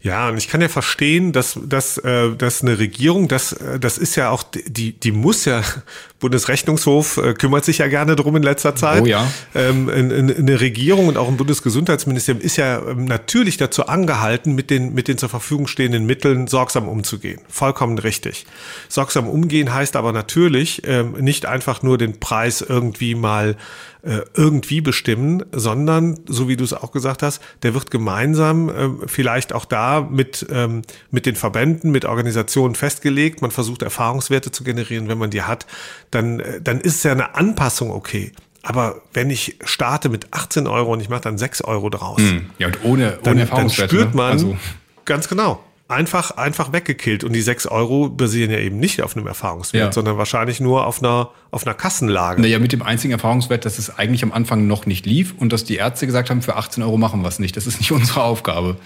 Ja, 0.00 0.28
und 0.28 0.38
ich 0.38 0.48
kann 0.48 0.60
ja 0.60 0.68
verstehen, 0.68 1.32
dass, 1.32 1.58
dass, 1.62 1.98
äh, 1.98 2.30
dass 2.36 2.62
eine 2.62 2.78
Regierung, 2.78 3.26
das, 3.28 3.52
äh, 3.52 3.80
das 3.80 3.98
ist 3.98 4.14
ja 4.14 4.30
auch, 4.30 4.44
die, 4.44 4.92
die 4.92 5.12
muss 5.12 5.44
ja, 5.44 5.62
Bundesrechnungshof 6.20 7.16
äh, 7.18 7.34
kümmert 7.34 7.64
sich 7.64 7.78
ja 7.78 7.86
gerne 7.88 8.16
drum 8.16 8.34
in 8.36 8.42
letzter 8.42 8.74
Zeit. 8.74 9.02
Oh 9.02 9.06
ja. 9.06 9.30
Ähm, 9.54 9.88
eine 9.88 10.60
Regierung 10.60 11.08
und 11.08 11.16
auch 11.16 11.28
ein 11.28 11.36
Bundesgesundheitsministerium 11.36 12.42
ist 12.42 12.56
ja 12.56 12.80
ähm, 12.88 13.04
natürlich 13.04 13.56
dazu 13.56 13.86
angehalten, 13.86 14.54
mit 14.54 14.70
den, 14.70 14.94
mit 14.94 15.08
den 15.08 15.18
zur 15.18 15.28
Verfügung 15.28 15.66
stehenden 15.66 16.06
Mitteln 16.06 16.46
sorgsam 16.46 16.88
umzugehen. 16.88 17.40
Vollkommen 17.48 17.98
richtig. 17.98 18.46
Sorgsam 18.88 19.28
umgehen 19.28 19.72
heißt 19.72 19.96
aber 19.96 20.12
natürlich 20.12 20.82
ähm, 20.86 21.12
nicht 21.20 21.46
einfach 21.46 21.82
nur 21.82 21.98
den 21.98 22.18
Preis 22.18 22.62
irgendwie 22.62 23.14
mal 23.14 23.56
äh, 24.02 24.20
irgendwie 24.34 24.80
bestimmen, 24.80 25.44
sondern, 25.52 26.20
so 26.26 26.48
wie 26.48 26.56
du 26.56 26.64
es 26.64 26.72
auch 26.72 26.92
gesagt 26.92 27.22
hast, 27.22 27.42
der 27.62 27.74
wird 27.74 27.90
gemeinsam 27.90 28.68
äh, 28.68 28.88
vielleicht 29.06 29.52
auch 29.52 29.64
da 29.64 30.06
mit, 30.08 30.46
ähm, 30.50 30.82
mit 31.10 31.26
den 31.26 31.36
Verbänden, 31.36 31.90
mit 31.90 32.04
Organisationen 32.04 32.74
festgelegt. 32.74 33.42
Man 33.42 33.50
versucht 33.50 33.82
Erfahrungswerte 33.82 34.52
zu 34.52 34.64
generieren. 34.64 35.08
Wenn 35.08 35.18
man 35.18 35.30
die 35.30 35.42
hat, 35.42 35.66
dann, 36.10 36.40
äh, 36.40 36.60
dann 36.60 36.80
ist 36.80 37.04
ja 37.04 37.12
eine 37.12 37.34
Anpassung 37.34 37.90
okay. 37.90 38.32
Aber 38.62 39.02
wenn 39.12 39.30
ich 39.30 39.58
starte 39.64 40.08
mit 40.08 40.32
18 40.32 40.66
Euro 40.66 40.92
und 40.92 41.00
ich 41.00 41.08
mache 41.08 41.22
dann 41.22 41.38
6 41.38 41.62
Euro 41.62 41.90
draus. 41.90 42.20
Hm. 42.20 42.50
Ja, 42.58 42.66
und 42.68 42.84
ohne, 42.84 43.06
ohne 43.06 43.18
dann, 43.22 43.38
Erfahrungswerte. 43.38 43.96
Dann 43.96 44.02
spürt 44.02 44.14
ne? 44.14 44.16
man, 44.16 44.32
also. 44.32 44.56
ganz 45.04 45.28
genau, 45.28 45.64
einfach, 45.88 46.32
einfach 46.32 46.72
weggekillt. 46.72 47.24
Und 47.24 47.32
die 47.32 47.40
6 47.42 47.66
Euro 47.66 48.08
basieren 48.10 48.50
ja 48.50 48.58
eben 48.58 48.78
nicht 48.78 49.02
auf 49.02 49.16
einem 49.16 49.26
Erfahrungswert, 49.26 49.86
Ja. 49.86 49.92
sondern 49.92 50.18
wahrscheinlich 50.18 50.60
nur 50.60 50.86
auf 50.86 50.98
einer, 51.02 51.30
auf 51.50 51.66
einer 51.66 51.74
Kassenlage. 51.74 52.42
Naja, 52.42 52.58
mit 52.58 52.72
dem 52.72 52.82
einzigen 52.82 53.12
Erfahrungswert, 53.12 53.64
dass 53.64 53.78
es 53.78 53.98
eigentlich 53.98 54.22
am 54.22 54.32
Anfang 54.32 54.66
noch 54.66 54.84
nicht 54.86 55.06
lief 55.06 55.34
und 55.38 55.52
dass 55.52 55.64
die 55.64 55.76
Ärzte 55.76 56.06
gesagt 56.06 56.30
haben, 56.30 56.42
für 56.42 56.56
18 56.56 56.82
Euro 56.82 56.98
machen 56.98 57.22
wir 57.22 57.28
es 57.28 57.38
nicht. 57.38 57.56
Das 57.56 57.66
ist 57.66 57.78
nicht 57.80 57.90
unsere 57.98 58.22
Aufgabe. 58.22 58.76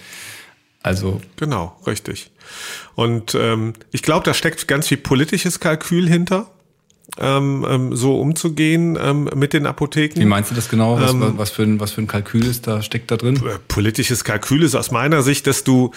Also, 0.85 1.21
Genau, 1.37 1.77
richtig. 1.87 2.31
Und 2.95 3.35
ähm, 3.37 3.73
ich 3.93 4.03
glaube, 4.03 4.25
da 4.25 4.35
steckt 4.35 4.67
ganz 4.69 4.89
viel 4.89 4.97
politisches 4.97 5.61
Kalkül 5.61 6.09
hinter, 6.09 6.51
ähm, 7.19 7.65
ähm, 7.69 7.95
so 7.97 8.21
umzugehen 8.21 8.99
ähm, 9.01 9.29
mit 9.35 9.53
den 9.53 9.67
Apotheken. 9.67 10.19
wie 10.21 10.25
meinst 10.25 10.51
du 10.51 10.55
das 10.55 10.69
genau? 10.69 10.99
Was, 11.01 11.13
Ähm, 11.13 11.35
was, 11.37 11.51
für 11.51 11.63
ein, 11.63 11.79
was 11.79 11.93
für 11.93 12.01
ein 12.01 12.07
Kalkül 12.07 12.45
ist 12.47 12.67
da, 12.67 12.81
steckt 12.83 13.11
da 13.11 13.17
drin? 13.17 13.37
Äh, 13.37 13.59
politisches 13.69 14.25
Kalkül 14.25 14.63
ist 14.63 14.75
aus 14.75 14.91
meiner 14.91 15.23
Sicht, 15.23 15.47
dass 15.47 15.63
du 15.63 15.93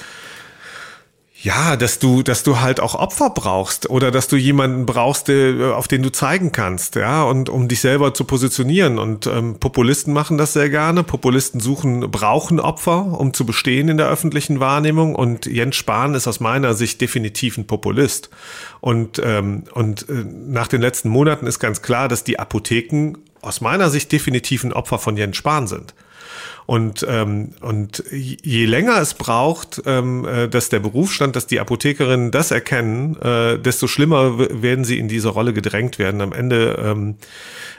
ja, 1.42 1.76
dass 1.76 2.00
du, 2.00 2.24
dass 2.24 2.44
du 2.44 2.62
halt 2.62 2.80
auch 2.80 2.96
Opfer 2.96 3.30
brauchst 3.30 3.90
oder 3.90 4.10
dass 4.10 4.28
du 4.28 4.38
jemanden 4.38 4.86
brauchst, 4.86 5.28
der, 5.28 5.76
auf 5.76 5.88
den 5.88 6.02
du 6.02 6.10
zeigen 6.12 6.54
kannst, 6.54 6.96
ja, 6.96 7.24
und 7.24 7.50
um 7.50 7.68
dich 7.68 7.82
selber 7.82 8.14
zu 8.14 8.24
positionieren. 8.24 8.98
Und 8.98 9.28
ähm, 9.28 9.60
Populisten 9.60 10.14
machen 10.14 10.38
das 10.38 10.54
sehr 10.54 10.70
gerne. 10.70 11.04
Populisten 11.04 11.60
suchen, 11.60 12.10
brauchen 12.10 12.60
Opfer, 12.60 13.20
um 13.20 13.34
zu 13.34 13.46
bestehen 13.46 13.90
in 13.90 13.98
der 13.98 14.08
öffentlichen 14.08 14.62
Wahrnehmung. 14.62 15.14
Und 15.14 15.46
Jens 15.46 15.76
Spahn 15.76 16.16
ist 16.16 16.28
aus 16.28 16.40
meiner 16.40 16.74
Sicht 16.74 17.02
definitiv 17.02 17.58
ein 17.58 17.68
Populist. 17.68 18.30
Und, 18.80 19.22
ähm, 19.24 19.66
und 19.74 20.08
äh, 20.10 20.24
nach 20.24 20.68
den 20.68 20.80
letzten 20.80 21.10
Monaten 21.10 21.48
ist 21.48 21.60
ganz 21.60 21.82
klar, 21.82 22.08
dass 22.08 22.24
die 22.24 22.40
Apotheken 22.40 23.18
aus 23.42 23.60
meiner 23.60 23.90
Sicht 23.90 24.12
definitiv 24.12 24.64
ein 24.64 24.74
Opfer 24.74 25.00
von 25.00 25.18
Jens 25.18 25.36
Spahn 25.36 25.68
sind. 25.68 25.94
Und, 26.66 27.06
ähm, 27.08 27.50
und 27.62 28.04
je 28.12 28.66
länger 28.66 29.00
es 29.00 29.14
braucht, 29.14 29.84
ähm, 29.86 30.26
äh, 30.26 30.48
dass 30.48 30.70
der 30.70 30.80
Berufsstand, 30.80 31.36
dass 31.36 31.46
die 31.46 31.60
Apothekerinnen 31.60 32.32
das 32.32 32.50
erkennen, 32.50 33.16
äh, 33.22 33.60
desto 33.60 33.88
schlimmer 33.88 34.40
werden 34.40 34.84
sie 34.84 34.98
in 34.98 35.08
diese 35.08 35.30
Rolle 35.30 35.54
gedrängt 35.54 36.00
werden. 36.00 36.22
Am 36.22 36.34
Ende 36.34 36.80
ähm, 36.84 37.16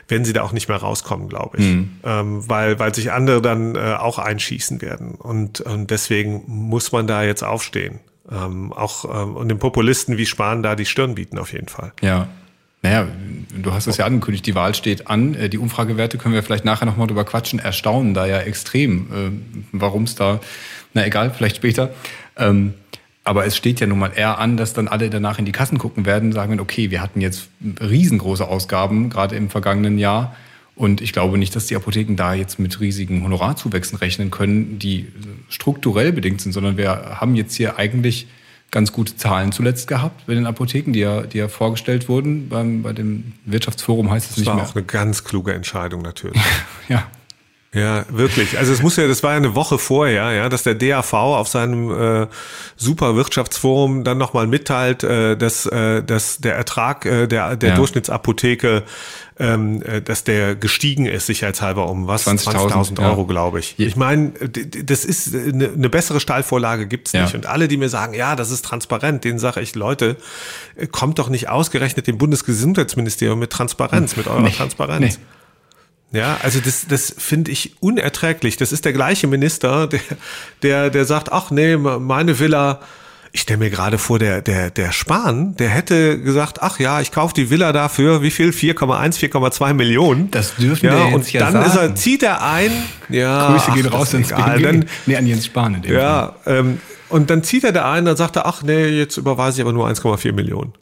werden 0.09 0.25
sie 0.25 0.33
da 0.33 0.43
auch 0.43 0.53
nicht 0.53 0.69
mehr 0.69 0.77
rauskommen, 0.77 1.29
glaube 1.29 1.59
ich, 1.59 1.65
ähm, 2.05 2.49
weil, 2.49 2.79
weil 2.79 2.95
sich 2.95 3.11
andere 3.11 3.43
dann 3.43 3.75
äh, 3.75 3.97
auch 3.99 4.19
einschießen 4.21 4.81
werden. 4.81 5.17
Und, 5.17 5.61
und 5.63 5.91
deswegen 5.91 6.45
muss 6.47 6.93
man 6.93 7.09
da 7.09 7.25
jetzt 7.25 7.43
aufstehen. 7.43 7.99
Ähm, 8.31 8.73
auch 8.73 9.05
ähm, 9.05 9.37
und 9.37 9.49
den 9.49 9.59
Populisten 9.59 10.17
wie 10.17 10.27
Spahn 10.27 10.63
da 10.63 10.75
die 10.77 10.87
Stirn 10.87 11.15
bieten 11.15 11.39
auf 11.39 11.53
jeden 11.53 11.69
Fall. 11.69 11.93
Ja. 12.03 12.29
Naja, 12.87 13.09
du 13.61 13.73
hast 13.73 13.89
es 13.89 13.97
ja 13.97 14.07
angekündigt, 14.07 14.47
die 14.47 14.55
Wahl 14.55 14.73
steht 14.73 15.09
an. 15.09 15.35
Äh, 15.35 15.49
Die 15.49 15.59
Umfragewerte 15.59 16.19
können 16.19 16.35
wir 16.35 16.45
vielleicht 16.45 16.65
nachher 16.65 16.87
nochmal 16.87 17.09
drüber 17.09 17.25
quatschen, 17.25 17.59
erstaunen 17.59 18.15
da 18.15 18.27
ja 18.27 18.39
extrem. 18.39 19.43
Warum 19.73 20.05
es 20.05 20.15
da, 20.15 20.39
na 20.95 21.05
egal, 21.05 21.33
vielleicht 21.37 21.57
später. 21.57 21.91
Ähm, 22.37 22.75
Aber 23.25 23.45
es 23.45 23.57
steht 23.57 23.81
ja 23.81 23.89
nun 23.89 23.99
mal 23.99 24.13
eher 24.15 24.39
an, 24.39 24.57
dass 24.57 24.73
dann 24.73 24.87
alle 24.87 25.11
danach 25.11 25.41
in 25.41 25.47
die 25.47 25.51
Kassen 25.51 25.79
gucken 25.79 26.07
werden, 26.07 26.31
sagen 26.31 26.61
okay, 26.61 26.93
wir 26.93 27.03
hatten 27.03 27.21
jetzt 27.21 27.49
riesengroße 27.81 28.47
Ausgaben, 28.47 29.11
gerade 29.11 29.35
im 29.35 29.51
vergangenen 29.51 29.99
Jahr. 29.99 30.37
Und 30.77 31.01
ich 31.01 31.13
glaube 31.13 31.37
nicht, 31.37 31.57
dass 31.57 31.67
die 31.67 31.75
Apotheken 31.75 32.15
da 32.15 32.35
jetzt 32.35 32.61
mit 32.61 32.79
riesigen 32.79 33.25
Honorarzuwächsen 33.25 33.99
rechnen 33.99 34.31
können, 34.31 34.79
die 34.79 35.09
strukturell 35.49 36.13
bedingt 36.13 36.41
sind, 36.41 36.53
sondern 36.53 36.77
wir 36.77 37.19
haben 37.21 37.35
jetzt 37.35 37.57
hier 37.57 37.79
eigentlich 37.79 38.29
ganz 38.77 38.93
gute 38.93 39.17
Zahlen 39.17 39.53
zuletzt 39.53 39.89
gehabt 39.89 40.27
bei 40.27 40.35
den 40.35 40.45
Apotheken, 40.47 40.93
die 40.93 40.99
ja, 41.01 41.23
die 41.23 41.39
ja 41.39 41.49
vorgestellt 41.49 42.11
wurden. 42.11 42.51
Beim, 42.51 42.83
bei 42.83 42.93
dem 42.93 43.33
Wirtschaftsforum 43.47 44.11
heißt 44.11 44.27
es 44.27 44.31
Das 44.33 44.39
nicht 44.41 44.49
war 44.49 44.57
mehr. 44.57 44.65
auch 44.65 44.75
eine 44.75 44.85
ganz 44.85 45.25
kluge 45.25 45.55
Entscheidung 45.55 46.03
natürlich. 46.03 46.39
Ja. 46.89 47.05
Ja, 47.75 48.07
wirklich. 48.09 48.57
Also 48.59 48.73
es 48.73 48.81
muss 48.81 48.97
ja, 48.97 49.07
das 49.07 49.23
war 49.23 49.33
ja 49.33 49.37
eine 49.37 49.55
Woche 49.55 49.79
vorher, 49.79 50.33
ja, 50.33 50.49
dass 50.49 50.63
der 50.63 50.75
DAV 50.75 51.13
auf 51.13 51.49
seinem 51.49 51.91
äh, 52.23 52.27
super 52.77 53.17
Wirtschaftsforum 53.17 54.03
dann 54.03 54.17
nochmal 54.17 54.47
mitteilt, 54.47 55.03
äh, 55.05 55.37
dass, 55.37 55.67
äh, 55.67 56.03
dass 56.03 56.39
der 56.39 56.55
Ertrag 56.57 57.05
äh, 57.05 57.27
der, 57.27 57.57
der 57.57 57.71
Ja. 57.71 57.75
Durchschnittsapotheke, 57.77 58.83
ähm, 59.39 59.83
äh, 59.83 60.01
dass 60.01 60.25
der 60.25 60.55
gestiegen 60.55 61.05
ist, 61.05 61.27
sicherheitshalber 61.27 61.91
um 61.91 62.07
was? 62.07 62.27
20.000, 62.27 62.71
20.000 62.73 63.01
ja. 63.03 63.11
Euro, 63.11 63.27
glaube 63.27 63.59
ich. 63.61 63.75
Ich 63.79 63.95
meine, 63.97 64.33
das 64.85 65.05
ist 65.05 65.35
äh, 65.35 65.51
eine, 65.53 65.69
eine 65.69 65.91
bessere 65.91 66.21
Steilvorlage 66.21 66.87
gibt's 66.87 67.13
Ja. 67.13 67.25
nicht. 67.25 67.35
Und 67.35 67.45
alle, 67.45 67.69
die 67.69 67.77
mir 67.77 67.91
sagen, 67.91 68.15
ja, 68.15 68.37
das 68.37 68.51
ist 68.51 68.65
transparent, 68.65 69.25
denen 69.25 69.39
sage 69.39 69.61
ich, 69.61 69.75
Leute, 69.75 70.17
äh, 70.77 70.87
kommt 70.87 71.19
doch 71.19 71.29
nicht 71.29 71.51
ausgerechnet 71.51 72.07
dem 72.07 72.17
Bundesgesundheitsministerium 72.17 73.39
mit 73.39 73.51
Transparenz, 73.51 74.17
mit 74.17 74.29
eurer 74.29 74.41
Nee, 74.41 74.51
Transparenz. 74.51 75.19
nee. 75.19 75.25
Ja, 76.13 76.39
also 76.43 76.61
das, 76.61 76.87
das 76.89 77.15
finde 77.19 77.51
ich 77.51 77.75
unerträglich. 77.81 78.57
Das 78.57 78.73
ist 78.73 78.85
der 78.85 78.93
gleiche 78.93 79.27
Minister, 79.27 79.87
der, 79.87 80.01
der, 80.63 80.91
der 80.91 81.05
sagt, 81.05 81.33
ach 81.33 81.51
nee, 81.51 81.77
meine 81.77 82.39
Villa, 82.39 82.81
ich 83.33 83.43
stelle 83.43 83.59
mir 83.59 83.71
gerade 83.71 83.99
vor, 83.99 84.19
der, 84.19 84.41
der, 84.41 84.71
der 84.71 84.93
Spahn, 84.93 85.57
der 85.57 85.69
hätte 85.69 86.19
gesagt, 86.19 86.63
ach 86.63 86.79
ja, 86.79 87.03
ich 87.03 87.13
kaufe 87.13 87.35
die 87.35 87.51
Villa 87.51 87.73
dafür, 87.73 88.23
wie 88.23 88.31
viel? 88.31 88.51
4,1, 88.51 89.19
4,2 89.19 89.75
Millionen. 89.75 90.31
Das 90.31 90.57
dürfen 90.57 90.87
ja, 90.87 90.93
wir 90.93 91.05
jetzt 91.07 91.15
und 91.15 91.33
ja 91.33 91.51
dann 91.51 91.63
ist 91.63 91.75
er, 91.75 91.83
sagen. 91.83 91.97
zieht 91.97 92.23
er 92.23 92.43
ein. 92.43 92.71
Ja, 93.11 93.53
Grüße 93.53 93.73
gehen 93.73 93.89
ach, 93.89 93.99
raus 93.99 94.11
das 94.13 94.21
ins 94.21 94.33
egal. 94.33 94.63
Dann, 94.63 94.85
nee, 95.05 95.17
an 95.17 95.27
Jens 95.27 95.45
Spahn 95.45 95.75
in 95.75 95.83
dem 95.83 95.93
Fall. 95.93 96.01
ja, 96.01 96.37
ähm, 96.47 96.81
und 97.09 97.29
dann 97.29 97.43
zieht 97.45 97.65
er 97.65 97.73
da 97.73 97.93
ein, 97.93 98.05
dann 98.05 98.17
sagt 98.17 98.37
er, 98.37 98.47
ach 98.47 98.63
nee, 98.63 98.87
jetzt 98.87 99.17
überweise 99.17 99.59
ich 99.59 99.63
aber 99.63 99.73
nur 99.73 99.87
1,4 99.87 100.33
Millionen. 100.33 100.73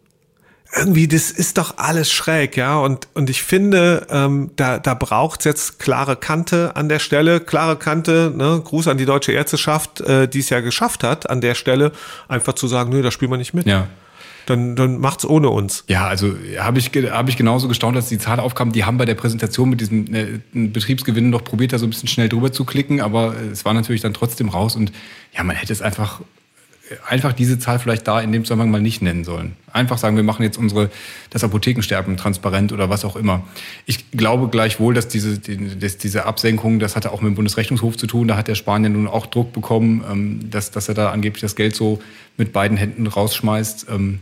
Irgendwie, 0.77 1.09
das 1.09 1.31
ist 1.31 1.59
doch 1.59 1.79
alles 1.79 2.11
schräg, 2.11 2.57
ja. 2.57 2.79
Und, 2.79 3.09
und 3.15 3.31
ich 3.31 3.43
finde, 3.43 4.07
ähm, 4.11 4.51
da, 4.57 4.79
da 4.79 4.95
braucht's 4.95 5.45
jetzt 5.45 5.79
klare 5.79 6.17
Kante 6.17 6.77
an 6.77 6.89
der 6.89 6.99
Stelle. 6.99 7.41
Klare 7.41 7.77
Kante, 7.77 8.33
ne, 8.35 8.61
Gruß 8.65 8.89
an 8.89 8.99
die 8.99 9.07
deutsche 9.07 9.33
Ärzteschaft, 9.33 10.01
äh, 10.01 10.29
die 10.29 10.41
es 10.41 10.51
ja 10.51 10.61
geschafft 10.61 11.05
hat, 11.05 11.31
an 11.31 11.41
der 11.41 11.55
Stelle 11.55 11.93
einfach 12.29 12.55
zu 12.55 12.67
sagen, 12.67 12.91
nö, 12.91 13.03
da 13.03 13.11
spielen 13.11 13.31
wir 13.31 13.39
nicht 13.39 13.55
mit. 13.55 13.67
Ja. 13.67 13.89
Dann, 14.47 14.77
dann 14.77 14.99
macht's 14.99 15.25
ohne 15.25 15.49
uns. 15.49 15.85
Ja, 15.89 16.07
also 16.07 16.35
habe 16.59 16.79
ich, 16.79 16.91
hab 17.11 17.29
ich 17.29 17.37
genauso 17.37 17.67
gestaunt, 17.67 17.97
dass 17.97 18.09
die 18.09 18.19
Zahl 18.19 18.41
aufkam. 18.41 18.73
Die 18.73 18.85
haben 18.85 18.99
bei 18.99 19.07
der 19.07 19.15
Präsentation 19.15 19.71
mit 19.71 19.81
diesem 19.81 20.15
äh, 20.15 20.41
Betriebsgewinn 20.53 21.31
noch 21.31 21.45
probiert, 21.45 21.73
da 21.73 21.79
so 21.79 21.87
ein 21.87 21.91
bisschen 21.91 22.09
schnell 22.09 22.29
drüber 22.29 22.53
zu 22.53 22.65
klicken, 22.65 23.01
aber 23.01 23.35
es 23.53 23.65
war 23.65 23.73
natürlich 23.73 24.03
dann 24.03 24.13
trotzdem 24.13 24.51
raus 24.51 24.77
und 24.77 24.93
ja, 25.35 25.43
man 25.45 25.57
hätte 25.57 25.73
es 25.73 25.81
einfach 25.81 26.21
einfach 27.09 27.33
diese 27.33 27.59
Zahl 27.59 27.79
vielleicht 27.79 28.07
da 28.07 28.21
in 28.21 28.31
dem 28.33 28.45
Zusammenhang 28.45 28.71
mal 28.71 28.81
nicht 28.81 29.01
nennen 29.01 29.25
sollen. 29.25 29.57
Einfach 29.73 29.99
sagen, 29.99 30.17
wir 30.17 30.23
machen 30.23 30.43
jetzt 30.43 30.59
unsere, 30.59 30.91
das 31.31 31.43
Apothekensterben 31.43 32.17
transparent 32.17 32.73
oder 32.73 32.91
was 32.91 33.05
auch 33.05 33.17
immer. 33.17 33.43
Ich 33.87 34.11
glaube 34.11 34.49
gleichwohl, 34.49 34.95
dass 34.95 35.09
diese, 35.09 35.39
dass 35.39 35.97
diese 35.97 36.27
Absenkung, 36.27 36.79
das 36.79 36.95
hatte 36.95 37.13
auch 37.13 37.23
mit 37.23 37.33
dem 37.33 37.35
Bundesrechnungshof 37.37 37.97
zu 37.97 38.07
tun, 38.07 38.29
da 38.29 38.37
hat 38.37 38.49
der 38.49 38.55
Spanier 38.55 38.91
nun 38.91 39.07
auch 39.07 39.27
Druck 39.27 39.53
bekommen, 39.53 40.05
ähm, 40.11 40.51
dass, 40.51 40.71
dass 40.71 40.89
er 40.89 40.95
da 40.95 41.11
angeblich 41.11 41.41
das 41.41 41.57
Geld 41.57 41.75
so 41.75 42.01
mit 42.37 42.53
beiden 42.53 42.77
Händen 42.77 43.07
rausschmeißt. 43.07 43.87
Ähm, 43.91 44.21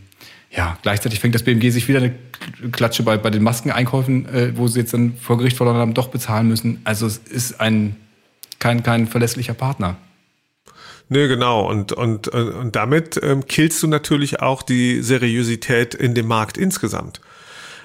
ja, 0.50 0.78
gleichzeitig 0.83 1.19
fängt 1.19 1.35
das 1.35 1.42
BMG 1.42 1.71
sich 1.71 1.88
wieder 1.88 1.99
eine 1.99 2.14
Klatsche 2.71 3.02
bei, 3.02 3.16
bei 3.16 3.31
den 3.31 3.42
Maskeneinkäufen, 3.42 4.28
äh, 4.28 4.57
wo 4.57 4.69
sie 4.69 4.81
jetzt 4.81 4.95
dann 4.95 5.16
vor 5.16 5.38
Gericht 5.38 5.57
verloren 5.57 5.78
haben, 5.78 5.95
doch 5.95 6.09
bezahlen 6.09 6.47
müssen. 6.47 6.81
Also 6.85 7.07
es 7.07 7.19
ist 7.19 7.61
ein, 7.61 7.97
kein, 8.59 8.83
kein 8.83 9.07
verlässlicher 9.07 9.54
Partner. 9.54 9.97
Nö, 11.12 11.28
genau. 11.28 11.69
Und, 11.69 11.92
und, 11.92 12.28
und 12.28 12.75
damit 12.75 13.21
ähm, 13.23 13.45
killst 13.47 13.83
du 13.83 13.87
natürlich 13.87 14.40
auch 14.40 14.62
die 14.62 15.02
Seriosität 15.02 15.95
in 15.95 16.14
dem 16.14 16.26
Markt 16.26 16.57
insgesamt. 16.57 17.21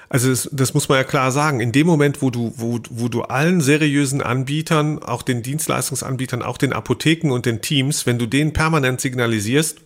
Also 0.08 0.30
das, 0.30 0.48
das 0.50 0.72
muss 0.72 0.88
man 0.88 0.96
ja 0.96 1.04
klar 1.04 1.30
sagen. 1.30 1.60
In 1.60 1.70
dem 1.70 1.86
Moment, 1.86 2.22
wo 2.22 2.30
du, 2.30 2.54
wo, 2.56 2.80
wo 2.88 3.08
du 3.08 3.24
allen 3.24 3.60
seriösen 3.60 4.22
Anbietern, 4.22 5.02
auch 5.02 5.20
den 5.20 5.42
Dienstleistungsanbietern, 5.42 6.42
auch 6.42 6.56
den 6.56 6.72
Apotheken 6.72 7.30
und 7.30 7.44
den 7.44 7.60
Teams, 7.60 8.06
wenn 8.06 8.18
du 8.18 8.24
denen 8.24 8.54
permanent 8.54 9.02
signalisierst, 9.02 9.76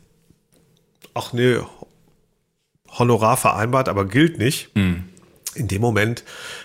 ach 1.12 1.32
nee, 1.32 1.58
Honorar 2.96 3.36
vereinbart, 3.36 3.88
aber 3.88 4.04
gilt 4.04 4.38
nicht, 4.38 4.70
hm. 4.76 5.02
in 5.56 5.66
dem 5.66 5.80
Moment 5.80 6.22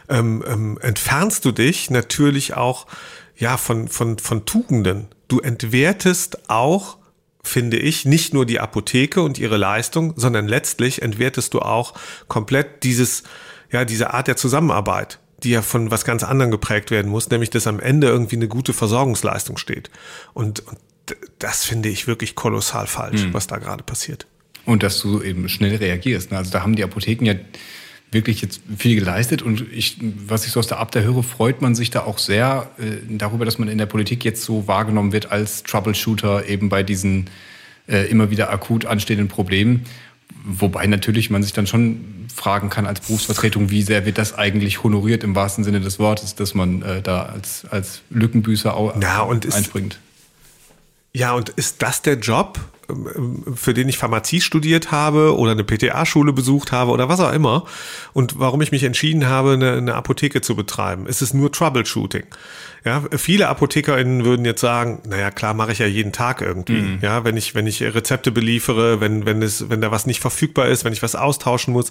ähm, 0.09 0.43
ähm, 0.47 0.77
entfernst 0.79 1.43
du 1.43 1.51
dich 1.51 1.89
natürlich 1.89 2.53
auch 2.53 2.85
ja 3.35 3.57
von, 3.57 3.87
von, 3.87 4.19
von 4.19 4.45
Tugenden 4.45 5.07
du 5.27 5.39
entwertest 5.39 6.49
auch, 6.49 6.97
finde 7.43 7.77
ich, 7.77 8.05
nicht 8.05 8.33
nur 8.33 8.45
die 8.45 8.59
Apotheke 8.59 9.21
und 9.21 9.37
ihre 9.37 9.57
Leistung, 9.57 10.13
sondern 10.15 10.47
letztlich 10.47 11.01
entwertest 11.01 11.53
du 11.53 11.59
auch 11.59 11.93
komplett 12.27 12.83
dieses, 12.83 13.23
ja, 13.71 13.85
diese 13.85 14.13
Art 14.13 14.27
der 14.27 14.35
Zusammenarbeit, 14.35 15.19
die 15.43 15.51
ja 15.51 15.61
von 15.61 15.91
was 15.91 16.03
ganz 16.03 16.23
anderem 16.23 16.51
geprägt 16.51 16.91
werden 16.91 17.09
muss, 17.09 17.29
nämlich 17.29 17.49
dass 17.49 17.67
am 17.67 17.79
Ende 17.79 18.07
irgendwie 18.07 18.35
eine 18.35 18.47
gute 18.47 18.73
Versorgungsleistung 18.73 19.57
steht. 19.57 19.89
Und, 20.33 20.61
und 20.67 20.77
das 21.39 21.63
finde 21.63 21.89
ich 21.89 22.07
wirklich 22.07 22.35
kolossal 22.35 22.87
falsch, 22.87 23.23
mhm. 23.23 23.33
was 23.33 23.47
da 23.47 23.57
gerade 23.57 23.83
passiert. 23.83 24.27
Und 24.65 24.83
dass 24.83 24.99
du 24.99 25.21
eben 25.21 25.47
schnell 25.47 25.77
reagierst. 25.77 26.31
Ne? 26.31 26.37
Also 26.37 26.51
da 26.51 26.61
haben 26.61 26.75
die 26.75 26.83
Apotheken 26.83 27.25
ja 27.25 27.35
wirklich 28.11 28.41
jetzt 28.41 28.61
viel 28.77 28.95
geleistet 28.95 29.41
und 29.41 29.65
ich, 29.71 29.97
was 30.01 30.45
ich 30.45 30.51
so 30.51 30.59
aus 30.59 30.67
der 30.67 30.79
Abda 30.79 31.01
höre, 31.01 31.23
freut 31.23 31.61
man 31.61 31.75
sich 31.75 31.89
da 31.89 32.03
auch 32.03 32.17
sehr 32.17 32.69
äh, 32.77 32.97
darüber, 33.09 33.43
dass 33.43 33.57
man 33.57 33.67
in 33.67 33.77
der 33.77 33.85
Politik 33.85 34.23
jetzt 34.23 34.43
so 34.43 34.67
wahrgenommen 34.67 35.11
wird 35.11 35.31
als 35.31 35.63
Troubleshooter 35.63 36.47
eben 36.47 36.69
bei 36.69 36.83
diesen 36.83 37.29
äh, 37.87 38.09
immer 38.09 38.29
wieder 38.29 38.49
akut 38.49 38.85
anstehenden 38.85 39.27
Problemen. 39.27 39.85
Wobei 40.45 40.87
natürlich 40.87 41.29
man 41.29 41.43
sich 41.43 41.51
dann 41.51 41.67
schon 41.67 42.27
fragen 42.33 42.69
kann 42.69 42.85
als 42.85 43.01
Berufsvertretung, 43.01 43.69
wie 43.71 43.81
sehr 43.81 44.05
wird 44.05 44.17
das 44.17 44.37
eigentlich 44.37 44.83
honoriert 44.83 45.23
im 45.23 45.35
wahrsten 45.35 45.63
Sinne 45.63 45.81
des 45.81 45.99
Wortes, 45.99 46.35
dass 46.35 46.53
man 46.53 46.81
äh, 46.83 47.01
da 47.01 47.23
als, 47.23 47.65
als 47.69 48.01
Lückenbüßer 48.09 48.73
auch 48.73 48.95
Na, 48.97 49.21
und 49.21 49.53
einspringt. 49.53 49.95
Ist, 49.95 50.06
ja, 51.17 51.33
und 51.33 51.49
ist 51.49 51.81
das 51.81 52.01
der 52.01 52.15
Job? 52.15 52.59
für 53.55 53.73
den 53.73 53.89
ich 53.89 53.97
Pharmazie 53.97 54.39
studiert 54.39 54.91
habe 54.91 55.37
oder 55.37 55.51
eine 55.51 55.65
PTA-Schule 55.65 56.31
besucht 56.31 56.71
habe 56.71 56.91
oder 56.91 57.09
was 57.09 57.19
auch 57.19 57.33
immer 57.33 57.65
und 58.13 58.39
warum 58.39 58.61
ich 58.61 58.71
mich 58.71 58.83
entschieden 58.83 59.27
habe, 59.27 59.53
eine, 59.53 59.73
eine 59.73 59.95
Apotheke 59.95 60.39
zu 60.39 60.55
betreiben. 60.55 61.05
Es 61.07 61.21
ist 61.21 61.33
nur 61.33 61.51
Troubleshooting. 61.51 62.23
Ja, 62.85 63.03
viele 63.17 63.49
ApothekerInnen 63.49 64.23
würden 64.23 64.45
jetzt 64.45 64.61
sagen, 64.61 65.01
naja, 65.05 65.31
klar, 65.31 65.53
mache 65.53 65.73
ich 65.73 65.79
ja 65.79 65.85
jeden 65.85 66.13
Tag 66.13 66.39
irgendwie. 66.39 66.81
Mhm. 66.81 66.99
Ja, 67.01 67.25
wenn 67.25 67.35
ich, 67.35 67.55
wenn 67.55 67.67
ich 67.67 67.83
Rezepte 67.83 68.31
beliefere, 68.31 69.01
wenn, 69.01 69.25
wenn 69.25 69.41
es, 69.41 69.69
wenn 69.69 69.81
da 69.81 69.91
was 69.91 70.05
nicht 70.05 70.21
verfügbar 70.21 70.67
ist, 70.67 70.85
wenn 70.85 70.93
ich 70.93 71.03
was 71.03 71.15
austauschen 71.15 71.73
muss. 71.73 71.89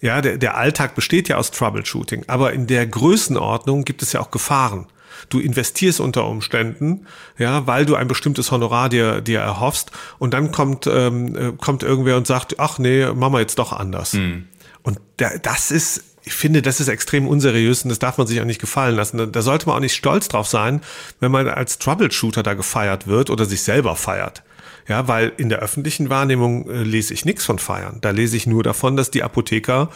Ja, 0.00 0.20
der, 0.20 0.38
der 0.38 0.56
Alltag 0.56 0.94
besteht 0.94 1.28
ja 1.28 1.38
aus 1.38 1.50
Troubleshooting. 1.50 2.24
Aber 2.28 2.52
in 2.52 2.68
der 2.68 2.86
Größenordnung 2.86 3.84
gibt 3.84 4.02
es 4.02 4.12
ja 4.12 4.20
auch 4.20 4.30
Gefahren. 4.30 4.86
Du 5.28 5.38
investierst 5.38 6.00
unter 6.00 6.26
Umständen, 6.26 7.06
ja, 7.38 7.66
weil 7.66 7.86
du 7.86 7.94
ein 7.94 8.08
bestimmtes 8.08 8.50
Honorar 8.50 8.88
dir, 8.88 9.20
dir 9.20 9.40
erhoffst 9.40 9.90
und 10.18 10.34
dann 10.34 10.52
kommt, 10.52 10.86
ähm, 10.86 11.36
äh, 11.36 11.52
kommt 11.52 11.82
irgendwer 11.82 12.16
und 12.16 12.26
sagt, 12.26 12.58
ach 12.58 12.78
nee, 12.78 13.06
machen 13.06 13.32
wir 13.32 13.40
jetzt 13.40 13.58
doch 13.58 13.72
anders. 13.72 14.14
Mhm. 14.14 14.46
Und 14.82 15.00
da, 15.18 15.30
das 15.42 15.70
ist, 15.70 16.04
ich 16.24 16.32
finde, 16.32 16.62
das 16.62 16.80
ist 16.80 16.88
extrem 16.88 17.26
unseriös 17.26 17.82
und 17.82 17.90
das 17.90 17.98
darf 17.98 18.18
man 18.18 18.26
sich 18.26 18.40
auch 18.40 18.44
nicht 18.44 18.60
gefallen 18.60 18.96
lassen. 18.96 19.32
Da 19.32 19.42
sollte 19.42 19.66
man 19.66 19.76
auch 19.76 19.80
nicht 19.80 19.94
stolz 19.94 20.28
drauf 20.28 20.46
sein, 20.46 20.80
wenn 21.18 21.30
man 21.30 21.48
als 21.48 21.78
Troubleshooter 21.78 22.42
da 22.42 22.54
gefeiert 22.54 23.06
wird 23.06 23.30
oder 23.30 23.44
sich 23.44 23.62
selber 23.62 23.96
feiert. 23.96 24.42
Ja, 24.88 25.06
weil 25.06 25.32
in 25.36 25.48
der 25.48 25.60
öffentlichen 25.60 26.10
Wahrnehmung 26.10 26.68
äh, 26.68 26.82
lese 26.82 27.14
ich 27.14 27.24
nichts 27.24 27.44
von 27.44 27.58
Feiern. 27.58 27.98
Da 28.00 28.10
lese 28.10 28.36
ich 28.36 28.46
nur 28.46 28.62
davon, 28.62 28.96
dass 28.96 29.10
die 29.10 29.22
Apotheker 29.22 29.90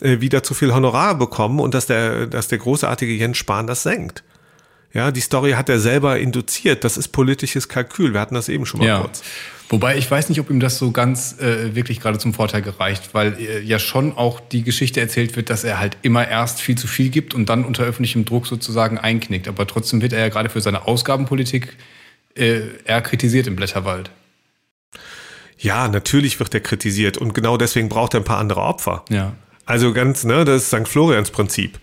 äh, 0.00 0.20
wieder 0.20 0.42
zu 0.42 0.52
viel 0.52 0.74
Honorar 0.74 1.16
bekommen 1.16 1.60
und 1.60 1.72
dass 1.72 1.86
der, 1.86 2.26
dass 2.26 2.48
der 2.48 2.58
großartige 2.58 3.14
Jens 3.14 3.38
Spahn 3.38 3.66
das 3.66 3.84
senkt. 3.84 4.22
Ja, 4.94 5.10
die 5.10 5.20
Story 5.20 5.52
hat 5.52 5.68
er 5.68 5.80
selber 5.80 6.18
induziert. 6.20 6.84
Das 6.84 6.96
ist 6.96 7.08
politisches 7.08 7.68
Kalkül. 7.68 8.12
Wir 8.12 8.20
hatten 8.20 8.36
das 8.36 8.48
eben 8.48 8.64
schon 8.64 8.80
mal 8.80 8.86
ja. 8.86 9.00
kurz. 9.00 9.22
Wobei 9.68 9.96
ich 9.96 10.08
weiß 10.08 10.28
nicht, 10.28 10.38
ob 10.38 10.50
ihm 10.50 10.60
das 10.60 10.78
so 10.78 10.92
ganz 10.92 11.40
äh, 11.40 11.74
wirklich 11.74 12.00
gerade 12.00 12.18
zum 12.18 12.32
Vorteil 12.32 12.62
gereicht, 12.62 13.10
weil 13.12 13.36
äh, 13.40 13.60
ja 13.60 13.80
schon 13.80 14.16
auch 14.16 14.38
die 14.38 14.62
Geschichte 14.62 15.00
erzählt 15.00 15.34
wird, 15.34 15.50
dass 15.50 15.64
er 15.64 15.80
halt 15.80 15.96
immer 16.02 16.28
erst 16.28 16.60
viel 16.60 16.76
zu 16.76 16.86
viel 16.86 17.08
gibt 17.08 17.34
und 17.34 17.48
dann 17.48 17.64
unter 17.64 17.82
öffentlichem 17.82 18.24
Druck 18.24 18.46
sozusagen 18.46 18.98
einknickt. 18.98 19.48
Aber 19.48 19.66
trotzdem 19.66 20.00
wird 20.00 20.12
er 20.12 20.20
ja 20.20 20.28
gerade 20.28 20.48
für 20.48 20.60
seine 20.60 20.86
Ausgabenpolitik 20.86 21.76
äh, 22.36 22.60
eher 22.84 23.02
kritisiert 23.02 23.48
im 23.48 23.56
Blätterwald. 23.56 24.10
Ja, 25.58 25.88
natürlich 25.88 26.38
wird 26.38 26.54
er 26.54 26.60
kritisiert 26.60 27.16
und 27.16 27.34
genau 27.34 27.56
deswegen 27.56 27.88
braucht 27.88 28.14
er 28.14 28.20
ein 28.20 28.24
paar 28.24 28.38
andere 28.38 28.60
Opfer. 28.60 29.04
Ja. 29.08 29.34
Also 29.66 29.92
ganz, 29.92 30.24
ne, 30.24 30.44
das 30.44 30.64
ist 30.64 30.68
St. 30.68 30.86
Florians 30.86 31.30
Prinzip. 31.30 31.80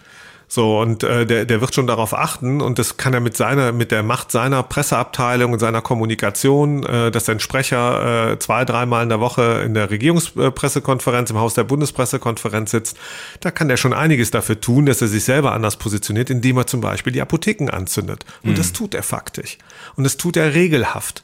So, 0.54 0.82
und 0.82 1.02
äh, 1.04 1.26
der, 1.26 1.46
der 1.46 1.62
wird 1.62 1.74
schon 1.74 1.88
darauf 1.88 2.14
achten 2.14 2.60
und 2.60 2.78
das 2.78 2.98
kann 2.98 3.14
er 3.14 3.22
mit 3.22 3.38
seiner, 3.38 3.72
mit 3.72 3.90
der 3.90 4.04
Macht 4.04 4.32
seiner 4.32 4.64
Presseabteilung 4.64 5.54
und 5.54 5.60
seiner 5.60 5.82
Kommunikation, 5.82 6.86
äh, 6.86 7.10
dass 7.10 7.24
sein 7.24 7.40
Sprecher 7.40 8.32
äh, 8.32 8.38
zwei, 8.38 8.66
dreimal 8.66 9.04
in 9.04 9.08
der 9.08 9.22
Woche 9.22 9.64
in 9.66 9.74
der 9.74 9.90
Regierungspressekonferenz, 9.90 11.30
im 11.30 11.38
Haus 11.38 11.54
der 11.54 11.64
Bundespressekonferenz 11.64 12.72
sitzt, 12.72 12.98
da 13.40 13.50
kann 13.50 13.70
er 13.70 13.78
schon 13.78 13.94
einiges 13.94 14.30
dafür 14.30 14.60
tun, 14.60 14.86
dass 14.88 15.02
er 15.02 15.08
sich 15.08 15.24
selber 15.24 15.54
anders 15.54 15.78
positioniert, 15.78 16.30
indem 16.30 16.58
er 16.58 16.68
zum 16.68 16.82
Beispiel 16.82 17.14
die 17.14 17.22
Apotheken 17.22 17.70
anzündet. 17.70 18.26
Und 18.44 18.50
mhm. 18.52 18.56
das 18.56 18.74
tut 18.74 18.94
er 18.94 19.04
faktisch. 19.04 19.58
Und 19.96 20.04
das 20.04 20.18
tut 20.18 20.36
er 20.36 20.54
regelhaft. 20.54 21.24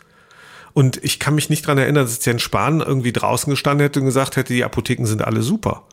Und 0.72 1.04
ich 1.04 1.20
kann 1.20 1.36
mich 1.36 1.50
nicht 1.50 1.68
dran 1.68 1.78
erinnern, 1.78 2.06
dass 2.06 2.24
Jens 2.24 2.44
Spahn 2.44 2.80
irgendwie 2.80 3.12
draußen 3.12 3.50
gestanden 3.50 3.84
hätte 3.84 4.00
und 4.00 4.06
gesagt 4.06 4.38
hätte, 4.38 4.54
die 4.54 4.63
Apotheken 4.63 5.06
sind 5.06 5.22
alle 5.22 5.42
super. 5.42 5.84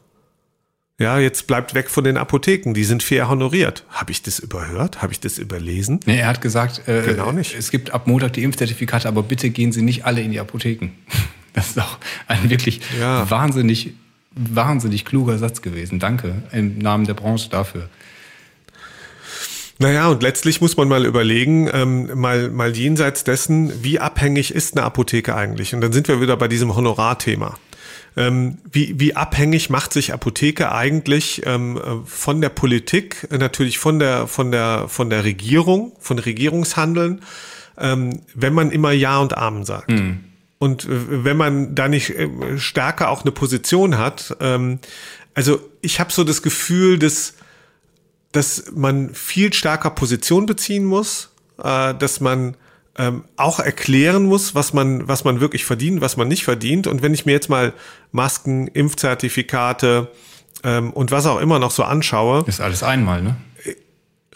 Ja, 1.00 1.18
jetzt 1.18 1.48
bleibt 1.48 1.74
weg 1.74 1.90
von 1.90 2.04
den 2.04 2.16
Apotheken, 2.16 2.72
die 2.72 2.84
sind 2.84 3.02
fair 3.02 3.28
honoriert. 3.28 3.84
Habe 3.88 4.12
ich 4.12 4.22
das 4.22 4.38
überhört? 4.38 5.02
Habe 5.02 5.12
ich 5.12 5.18
das 5.18 5.38
überlesen? 5.38 5.98
Nee, 6.06 6.18
er 6.18 6.28
hat 6.28 6.40
gesagt, 6.40 6.86
äh, 6.86 7.02
genau 7.02 7.32
nicht. 7.32 7.56
es 7.58 7.72
gibt 7.72 7.92
ab 7.92 8.06
Montag 8.06 8.34
die 8.34 8.44
Impfzertifikate, 8.44 9.08
aber 9.08 9.24
bitte 9.24 9.50
gehen 9.50 9.72
Sie 9.72 9.82
nicht 9.82 10.04
alle 10.04 10.20
in 10.20 10.30
die 10.30 10.40
Apotheken. 10.40 10.90
Das 11.52 11.68
ist 11.68 11.78
auch 11.78 11.98
ein 12.26 12.50
wirklich 12.50 12.80
ja. 12.98 13.30
wahnsinnig, 13.30 13.92
wahnsinnig 14.32 15.04
kluger 15.04 15.38
Satz 15.38 15.62
gewesen. 15.62 16.00
Danke 16.00 16.42
im 16.50 16.78
Namen 16.78 17.04
der 17.06 17.14
Branche 17.14 17.48
dafür. 17.48 17.88
Naja, 19.78 20.08
und 20.08 20.20
letztlich 20.20 20.60
muss 20.60 20.76
man 20.76 20.88
mal 20.88 21.06
überlegen, 21.06 21.70
ähm, 21.72 22.10
mal, 22.18 22.50
mal 22.50 22.76
jenseits 22.76 23.22
dessen, 23.22 23.84
wie 23.84 24.00
abhängig 24.00 24.52
ist 24.52 24.76
eine 24.76 24.84
Apotheke 24.84 25.36
eigentlich? 25.36 25.76
Und 25.76 25.80
dann 25.80 25.92
sind 25.92 26.08
wir 26.08 26.20
wieder 26.20 26.36
bei 26.36 26.48
diesem 26.48 26.74
Honorarthema. 26.74 27.56
Ähm, 28.16 28.58
wie, 28.70 29.00
wie 29.00 29.16
abhängig 29.16 29.70
macht 29.70 29.92
sich 29.92 30.12
Apotheke 30.12 30.70
eigentlich 30.70 31.42
ähm, 31.46 31.80
von 32.04 32.40
der 32.40 32.48
Politik, 32.48 33.26
äh, 33.30 33.38
natürlich 33.38 33.78
von 33.78 33.98
der, 33.98 34.28
von 34.28 34.52
der, 34.52 34.86
von 34.88 35.10
der 35.10 35.24
Regierung, 35.24 35.92
von 35.98 36.20
Regierungshandeln, 36.20 37.22
ähm, 37.76 38.20
wenn 38.34 38.52
man 38.52 38.70
immer 38.70 38.92
Ja 38.92 39.18
und 39.18 39.36
Amen 39.36 39.64
sagt? 39.64 39.90
Mhm. 39.90 40.20
Und 40.58 40.84
äh, 40.84 41.24
wenn 41.24 41.36
man 41.36 41.74
da 41.74 41.88
nicht 41.88 42.10
äh, 42.10 42.28
stärker 42.56 43.10
auch 43.10 43.22
eine 43.22 43.32
Position 43.32 43.98
hat, 43.98 44.36
ähm, 44.40 44.78
also 45.34 45.58
ich 45.80 45.98
habe 45.98 46.12
so 46.12 46.22
das 46.22 46.42
Gefühl, 46.42 46.98
dass, 46.98 47.34
dass 48.30 48.70
man 48.72 49.12
viel 49.12 49.52
stärker 49.52 49.90
Position 49.90 50.46
beziehen 50.46 50.84
muss, 50.84 51.32
äh, 51.62 51.94
dass 51.94 52.20
man 52.20 52.56
ähm, 52.96 53.24
auch 53.36 53.60
erklären 53.60 54.24
muss, 54.26 54.54
was 54.54 54.72
man, 54.72 55.08
was 55.08 55.24
man 55.24 55.40
wirklich 55.40 55.64
verdient, 55.64 56.00
was 56.00 56.16
man 56.16 56.28
nicht 56.28 56.44
verdient. 56.44 56.86
Und 56.86 57.02
wenn 57.02 57.14
ich 57.14 57.26
mir 57.26 57.32
jetzt 57.32 57.48
mal 57.48 57.72
Masken, 58.12 58.68
Impfzertifikate 58.68 60.10
ähm, 60.62 60.92
und 60.92 61.10
was 61.10 61.26
auch 61.26 61.40
immer 61.40 61.58
noch 61.58 61.70
so 61.70 61.82
anschaue. 61.82 62.44
Ist 62.46 62.60
alles 62.60 62.82
einmal, 62.82 63.22
ne? 63.22 63.36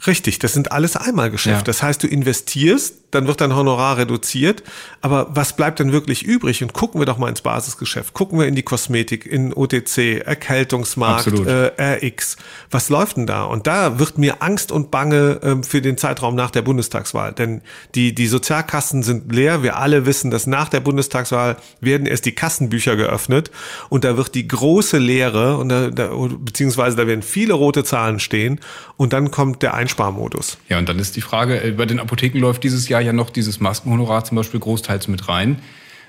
Richtig, 0.06 0.38
das 0.38 0.52
sind 0.52 0.70
alles 0.70 0.96
Einmalgeschäfte. 0.96 1.58
Ja. 1.58 1.64
Das 1.64 1.82
heißt, 1.82 2.02
du 2.02 2.06
investierst, 2.06 3.07
dann 3.10 3.26
wird 3.26 3.40
dein 3.40 3.54
Honorar 3.54 3.96
reduziert, 3.96 4.62
aber 5.00 5.28
was 5.30 5.56
bleibt 5.56 5.78
denn 5.78 5.92
wirklich 5.92 6.24
übrig? 6.24 6.62
Und 6.62 6.72
gucken 6.72 7.00
wir 7.00 7.06
doch 7.06 7.18
mal 7.18 7.28
ins 7.28 7.40
Basisgeschäft, 7.40 8.12
gucken 8.12 8.38
wir 8.38 8.46
in 8.46 8.54
die 8.54 8.62
Kosmetik, 8.62 9.24
in 9.24 9.52
OTC, 9.54 10.22
Erkältungsmarkt, 10.24 11.32
äh, 11.46 11.72
RX. 11.78 12.36
Was 12.70 12.88
läuft 12.90 13.16
denn 13.16 13.26
da? 13.26 13.44
Und 13.44 13.66
da 13.66 13.98
wird 13.98 14.18
mir 14.18 14.42
Angst 14.42 14.72
und 14.72 14.90
Bange 14.90 15.40
ähm, 15.42 15.64
für 15.64 15.80
den 15.80 15.96
Zeitraum 15.96 16.34
nach 16.34 16.50
der 16.50 16.62
Bundestagswahl. 16.62 17.32
Denn 17.32 17.62
die, 17.94 18.14
die 18.14 18.26
Sozialkassen 18.26 19.02
sind 19.02 19.32
leer. 19.34 19.62
Wir 19.62 19.78
alle 19.78 20.04
wissen, 20.04 20.30
dass 20.30 20.46
nach 20.46 20.68
der 20.68 20.80
Bundestagswahl 20.80 21.56
werden 21.80 22.06
erst 22.06 22.26
die 22.26 22.32
Kassenbücher 22.32 22.96
geöffnet 22.96 23.50
und 23.88 24.04
da 24.04 24.16
wird 24.16 24.34
die 24.34 24.46
große 24.46 24.98
Leere 24.98 25.56
und 25.56 25.70
da, 25.70 25.88
da, 25.88 26.10
beziehungsweise 26.38 26.96
da 26.96 27.06
werden 27.06 27.22
viele 27.22 27.54
rote 27.54 27.84
Zahlen 27.84 28.20
stehen 28.20 28.60
und 28.96 29.12
dann 29.12 29.30
kommt 29.30 29.62
der 29.62 29.74
Einsparmodus. 29.74 30.58
Ja, 30.68 30.78
und 30.78 30.88
dann 30.88 30.98
ist 30.98 31.16
die 31.16 31.20
Frage, 31.20 31.62
äh, 31.62 31.70
bei 31.72 31.86
den 31.86 32.00
Apotheken 32.00 32.38
läuft 32.38 32.64
dieses 32.64 32.88
Jahr 32.88 32.97
ja 33.00 33.12
noch 33.12 33.30
dieses 33.30 33.60
Maskenhonorar 33.60 34.24
zum 34.24 34.36
Beispiel 34.36 34.60
großteils 34.60 35.08
mit 35.08 35.28
rein. 35.28 35.60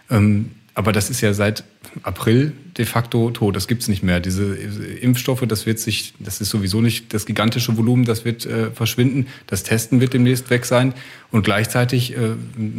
Ähm, 0.09 0.51
aber 0.79 0.93
das 0.93 1.09
ist 1.09 1.19
ja 1.19 1.33
seit 1.33 1.65
April 2.03 2.53
de 2.77 2.85
facto 2.85 3.31
tot. 3.31 3.55
Das 3.55 3.67
gibt's 3.67 3.89
nicht 3.89 4.01
mehr. 4.01 4.21
Diese 4.21 4.55
Impfstoffe, 4.55 5.43
das 5.45 5.65
wird 5.65 5.79
sich, 5.79 6.13
das 6.19 6.39
ist 6.39 6.49
sowieso 6.49 6.79
nicht 6.79 7.13
das 7.13 7.25
gigantische 7.25 7.75
Volumen, 7.75 8.05
das 8.05 8.23
wird 8.23 8.45
äh, 8.45 8.71
verschwinden. 8.71 9.27
Das 9.47 9.63
Testen 9.63 9.99
wird 9.99 10.13
demnächst 10.13 10.49
weg 10.49 10.65
sein. 10.65 10.93
Und 11.31 11.43
gleichzeitig, 11.43 12.15
äh, 12.15 12.35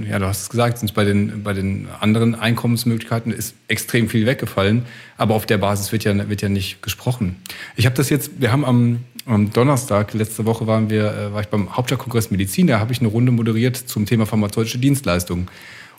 ja, 0.09 0.19
du 0.19 0.27
hast 0.27 0.43
es 0.43 0.49
gesagt, 0.49 0.79
sind 0.79 0.95
bei 0.95 1.05
den, 1.05 1.43
bei 1.43 1.53
den 1.53 1.89
anderen 2.01 2.35
Einkommensmöglichkeiten 2.35 3.33
ist 3.33 3.55
extrem 3.69 4.09
viel 4.09 4.25
weggefallen. 4.25 4.87
Aber 5.19 5.35
auf 5.35 5.45
der 5.45 5.59
Basis 5.59 5.93
wird 5.93 6.05
ja, 6.05 6.29
wird 6.31 6.41
ja 6.41 6.49
nicht 6.49 6.83
gesprochen. 6.83 7.37
Ich 7.77 7.85
habe 7.85 7.97
das 7.97 8.09
jetzt, 8.09 8.41
wir 8.41 8.51
haben 8.51 8.65
am, 8.65 9.01
am 9.27 9.53
Donnerstag, 9.53 10.15
letzte 10.15 10.47
Woche 10.47 10.67
waren 10.67 10.91
wir, 10.91 11.13
äh, 11.13 11.33
war 11.33 11.41
ich 11.41 11.49
beim 11.49 11.77
Hauptstadtkongress 11.77 12.31
Medizin, 12.31 12.67
da 12.67 12.81
habe 12.81 12.93
ich 12.93 13.01
eine 13.01 13.09
Runde 13.09 13.33
moderiert 13.33 13.77
zum 13.77 14.07
Thema 14.07 14.27
pharmazeutische 14.27 14.79
Dienstleistungen. 14.79 15.49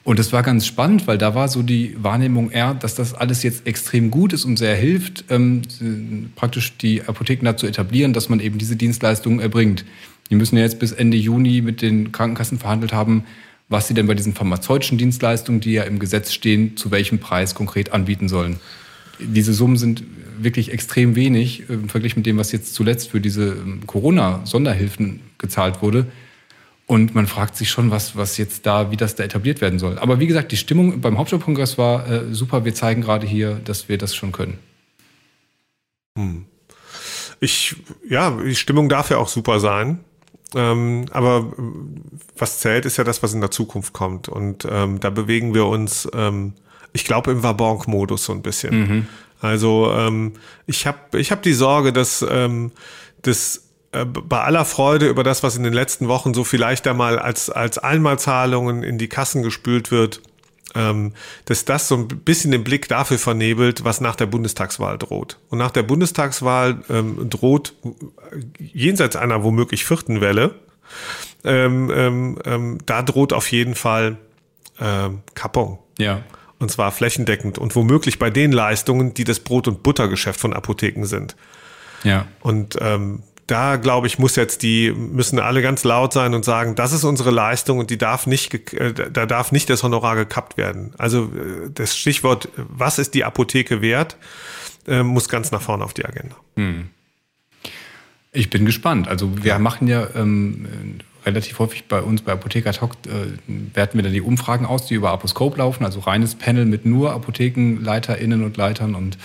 Und 0.03 0.17
das 0.17 0.33
war 0.33 0.41
ganz 0.41 0.65
spannend, 0.65 1.05
weil 1.05 1.19
da 1.19 1.35
war 1.35 1.47
so 1.47 1.61
die 1.61 1.95
Wahrnehmung 2.01 2.49
eher, 2.49 2.73
dass 2.73 2.95
das 2.95 3.13
alles 3.13 3.43
jetzt 3.43 3.67
extrem 3.67 4.09
gut 4.09 4.33
ist 4.33 4.45
und 4.45 4.57
sehr 4.57 4.75
hilft, 4.75 5.25
ähm, 5.29 5.61
praktisch 6.35 6.75
die 6.77 7.03
Apotheken 7.03 7.45
dazu 7.45 7.67
etablieren, 7.67 8.11
dass 8.11 8.27
man 8.27 8.39
eben 8.39 8.57
diese 8.57 8.75
Dienstleistungen 8.75 9.39
erbringt. 9.39 9.85
Die 10.31 10.35
müssen 10.35 10.57
ja 10.57 10.63
jetzt 10.63 10.79
bis 10.79 10.91
Ende 10.91 11.17
Juni 11.17 11.61
mit 11.61 11.83
den 11.83 12.11
Krankenkassen 12.11 12.57
verhandelt 12.57 12.93
haben, 12.93 13.25
was 13.69 13.87
sie 13.87 13.93
denn 13.93 14.07
bei 14.07 14.15
diesen 14.15 14.33
pharmazeutischen 14.33 14.97
Dienstleistungen, 14.97 15.61
die 15.61 15.73
ja 15.73 15.83
im 15.83 15.99
Gesetz 15.99 16.33
stehen, 16.33 16.75
zu 16.77 16.89
welchem 16.89 17.19
Preis 17.19 17.53
konkret 17.53 17.93
anbieten 17.93 18.27
sollen. 18.27 18.59
Diese 19.21 19.53
Summen 19.53 19.77
sind 19.77 20.03
wirklich 20.39 20.71
extrem 20.71 21.15
wenig 21.15 21.69
äh, 21.69 21.73
im 21.73 21.89
Vergleich 21.89 22.15
mit 22.15 22.25
dem, 22.25 22.37
was 22.37 22.51
jetzt 22.51 22.73
zuletzt 22.73 23.09
für 23.09 23.21
diese 23.21 23.53
ähm, 23.53 23.81
Corona-Sonderhilfen 23.85 25.21
gezahlt 25.37 25.81
wurde. 25.81 26.07
Und 26.87 27.15
man 27.15 27.25
fragt 27.25 27.55
sich 27.55 27.69
schon, 27.69 27.89
was, 27.89 28.17
was 28.17 28.37
jetzt 28.37 28.65
da, 28.65 28.91
wie 28.91 28.97
das 28.97 29.15
da 29.15 29.23
etabliert 29.23 29.61
werden 29.61 29.79
soll. 29.79 29.97
Aber 29.97 30.19
wie 30.19 30.27
gesagt, 30.27 30.51
die 30.51 30.57
Stimmung 30.57 30.99
beim 30.99 31.17
Hauptstadtkongress 31.17 31.77
war 31.77 32.09
äh, 32.09 32.33
super. 32.33 32.65
Wir 32.65 32.75
zeigen 32.75 33.01
gerade 33.01 33.25
hier, 33.25 33.61
dass 33.63 33.87
wir 33.87 33.97
das 33.97 34.13
schon 34.13 34.33
können. 34.33 34.57
Ich, 37.39 37.75
ja, 38.09 38.31
die 38.31 38.55
Stimmung 38.55 38.89
darf 38.89 39.09
ja 39.09 39.17
auch 39.17 39.29
super 39.29 39.59
sein. 39.59 39.99
Ähm, 40.53 41.05
aber 41.11 41.53
äh, 41.57 41.61
was 42.37 42.59
zählt, 42.59 42.85
ist 42.85 42.97
ja 42.97 43.03
das, 43.03 43.23
was 43.23 43.33
in 43.33 43.41
der 43.41 43.51
Zukunft 43.51 43.93
kommt. 43.93 44.27
Und 44.27 44.67
ähm, 44.69 44.99
da 44.99 45.09
bewegen 45.09 45.53
wir 45.53 45.67
uns, 45.67 46.09
ähm, 46.13 46.53
ich 46.93 47.05
glaube, 47.05 47.31
im 47.31 47.43
Wabonk-Modus 47.43 48.25
so 48.25 48.33
ein 48.33 48.41
bisschen. 48.41 49.07
Also 49.39 49.91
ähm, 49.91 50.33
ich 50.67 50.85
habe 50.85 51.19
ich 51.19 51.31
hab 51.31 51.41
die 51.41 51.53
Sorge, 51.53 51.91
dass 51.93 52.25
ähm, 52.29 52.71
das 53.23 53.63
äh, 53.91 54.05
bei 54.05 54.41
aller 54.41 54.65
Freude 54.65 55.07
über 55.07 55.23
das, 55.23 55.43
was 55.43 55.55
in 55.55 55.63
den 55.63 55.73
letzten 55.73 56.07
Wochen 56.07 56.33
so 56.33 56.43
vielleicht 56.43 56.87
einmal 56.87 57.19
als, 57.19 57.49
als 57.49 57.77
Einmalzahlungen 57.77 58.83
in 58.83 58.97
die 58.97 59.09
Kassen 59.09 59.41
gespült 59.43 59.91
wird, 59.91 60.21
ähm, 60.75 61.13
dass 61.45 61.65
das 61.65 61.87
so 61.87 61.97
ein 61.97 62.07
bisschen 62.07 62.51
den 62.51 62.63
Blick 62.63 62.87
dafür 62.87 63.17
vernebelt, 63.17 63.83
was 63.83 63.99
nach 63.99 64.15
der 64.15 64.27
Bundestagswahl 64.27 64.97
droht. 64.97 65.39
Und 65.49 65.57
nach 65.57 65.71
der 65.71 65.83
Bundestagswahl 65.83 66.83
ähm, 66.89 67.29
droht 67.29 67.73
äh, 67.83 67.89
jenseits 68.59 69.15
einer 69.15 69.43
womöglich 69.43 69.83
vierten 69.83 70.21
Welle, 70.21 70.55
ähm, 71.43 71.91
ähm, 71.93 72.39
ähm, 72.45 72.77
da 72.85 73.01
droht 73.01 73.33
auf 73.33 73.51
jeden 73.51 73.75
Fall 73.75 74.17
ähm, 74.79 75.21
Kappung. 75.33 75.79
Ja. 75.97 76.21
Und 76.61 76.69
zwar 76.69 76.91
flächendeckend 76.91 77.57
und 77.57 77.75
womöglich 77.75 78.19
bei 78.19 78.29
den 78.29 78.51
Leistungen, 78.51 79.15
die 79.15 79.23
das 79.23 79.39
Brot- 79.39 79.67
und 79.67 79.81
Buttergeschäft 79.81 80.39
von 80.39 80.53
Apotheken 80.53 81.05
sind. 81.05 81.35
Ja. 82.03 82.27
Und 82.39 82.77
ähm, 82.79 83.23
da 83.47 83.77
glaube 83.77 84.05
ich, 84.05 84.19
muss 84.19 84.35
jetzt 84.35 84.61
die, 84.61 84.91
müssen 84.91 85.39
alle 85.39 85.63
ganz 85.63 85.83
laut 85.83 86.13
sein 86.13 86.35
und 86.35 86.45
sagen, 86.45 86.75
das 86.75 86.93
ist 86.93 87.03
unsere 87.03 87.31
Leistung 87.31 87.79
und 87.79 87.89
die 87.89 87.97
darf 87.97 88.27
nicht, 88.27 88.53
äh, 88.73 88.93
da 88.93 89.25
darf 89.25 89.51
nicht 89.51 89.71
das 89.71 89.81
Honorar 89.81 90.15
gekappt 90.15 90.55
werden. 90.55 90.93
Also 90.99 91.23
äh, 91.23 91.71
das 91.73 91.97
Stichwort, 91.97 92.49
was 92.55 92.99
ist 92.99 93.15
die 93.15 93.23
Apotheke 93.23 93.81
wert, 93.81 94.15
äh, 94.87 95.01
muss 95.01 95.29
ganz 95.29 95.51
nach 95.51 95.63
vorne 95.63 95.83
auf 95.83 95.95
die 95.95 96.05
Agenda. 96.05 96.35
Ich 98.33 98.51
bin 98.51 98.65
gespannt. 98.65 99.07
Also 99.07 99.43
wir 99.43 99.57
machen 99.57 99.87
ja 99.87 100.07
ähm, 100.15 100.67
äh, 100.99 101.03
relativ 101.25 101.59
häufig 101.59 101.85
bei 101.85 102.01
uns 102.01 102.21
bei 102.21 102.31
Apotheker 102.31 102.71
Talk 102.73 102.93
äh, 103.07 103.31
werten 103.73 103.97
wir 103.97 104.03
dann 104.03 104.13
die 104.13 104.21
Umfragen 104.21 104.65
aus, 104.65 104.87
die 104.87 104.95
über 104.95 105.11
Aposcope 105.11 105.57
laufen, 105.57 105.85
also 105.85 105.99
reines 105.99 106.35
Panel 106.35 106.65
mit 106.65 106.85
nur 106.85 107.13
ApothekenleiterInnen 107.13 108.43
und 108.43 108.57
Leitern 108.57 108.95
und 108.95 109.17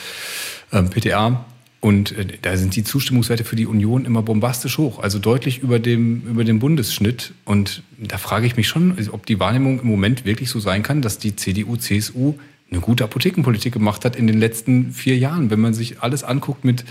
ähm, 0.72 0.90
PTA. 0.90 1.44
Und 1.80 2.12
äh, 2.12 2.26
da 2.42 2.56
sind 2.56 2.74
die 2.74 2.84
Zustimmungswerte 2.84 3.44
für 3.44 3.56
die 3.56 3.66
Union 3.66 4.04
immer 4.04 4.22
bombastisch 4.22 4.78
hoch, 4.78 4.98
also 4.98 5.18
deutlich 5.18 5.58
über 5.60 5.78
dem, 5.78 6.22
über 6.26 6.44
dem 6.44 6.58
Bundesschnitt. 6.58 7.32
Und 7.44 7.82
da 7.98 8.18
frage 8.18 8.46
ich 8.46 8.56
mich 8.56 8.68
schon, 8.68 8.96
ob 9.12 9.26
die 9.26 9.38
Wahrnehmung 9.38 9.80
im 9.80 9.86
Moment 9.86 10.24
wirklich 10.24 10.50
so 10.50 10.60
sein 10.60 10.82
kann, 10.82 11.02
dass 11.02 11.18
die 11.18 11.36
CDU, 11.36 11.76
CSU 11.76 12.34
eine 12.70 12.80
gute 12.80 13.04
Apothekenpolitik 13.04 13.72
gemacht 13.72 14.04
hat 14.04 14.16
in 14.16 14.26
den 14.26 14.38
letzten 14.38 14.92
vier 14.92 15.16
Jahren. 15.16 15.50
Wenn 15.50 15.60
man 15.60 15.74
sich 15.74 16.02
alles 16.02 16.24
anguckt 16.24 16.64
mit 16.64 16.84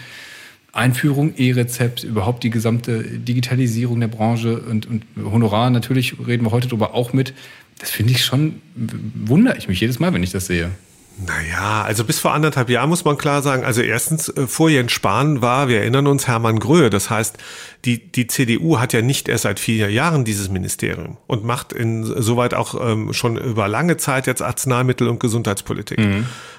Einführung, 0.76 1.34
E-Rezept, 1.38 2.04
überhaupt 2.04 2.44
die 2.44 2.50
gesamte 2.50 3.04
Digitalisierung 3.04 4.00
der 4.02 4.10
Branche 4.10 4.60
und, 4.60 4.86
und 4.86 5.06
Honorar, 5.24 5.70
natürlich 5.70 6.16
reden 6.28 6.46
wir 6.46 6.52
heute 6.52 6.68
darüber 6.68 6.94
auch 6.94 7.14
mit. 7.14 7.34
Das 7.80 7.90
finde 7.90 8.12
ich 8.12 8.24
schon, 8.24 8.62
wundere 8.76 9.58
ich 9.58 9.68
mich 9.68 9.80
jedes 9.80 10.00
Mal, 10.00 10.14
wenn 10.14 10.24
ich 10.24 10.32
das 10.32 10.48
sehe. 10.48 10.72
Naja, 11.17 11.84
also 11.84 12.04
bis 12.04 12.19
vor 12.19 12.34
anderthalb 12.34 12.69
Jahren 12.69 12.89
muss 12.89 13.06
man 13.06 13.17
klar 13.17 13.41
sagen, 13.41 13.63
also 13.63 13.82
erstens 13.82 14.28
äh, 14.30 14.47
vor 14.47 14.69
Jens 14.69 14.91
Spahn 14.91 15.41
war, 15.41 15.69
wir 15.69 15.80
erinnern 15.80 16.08
uns, 16.08 16.28
Hermann 16.28 16.60
Gröhe. 16.60 16.89
Das 16.89 17.10
heißt, 17.10 17.38
die, 17.86 18.12
die 18.12 18.28
CDU 18.28 18.80
hat 18.80 18.91
ja 18.91 19.01
nicht 19.01 19.30
erst 19.30 19.43
seit 19.43 19.60
vier 19.60 19.89
Jahren 19.89 20.25
dieses 20.25 20.49
Ministerium 20.49 21.17
und 21.28 21.45
macht 21.45 21.71
insoweit 21.71 22.54
auch 22.54 22.75
ähm, 22.86 23.13
schon 23.13 23.38
über 23.38 23.69
lange 23.69 23.95
Zeit 23.95 24.28
jetzt 24.28 24.41
Arzneimittel- 24.41 25.08
und 25.08 25.21
Gesundheitspolitik 25.21 25.99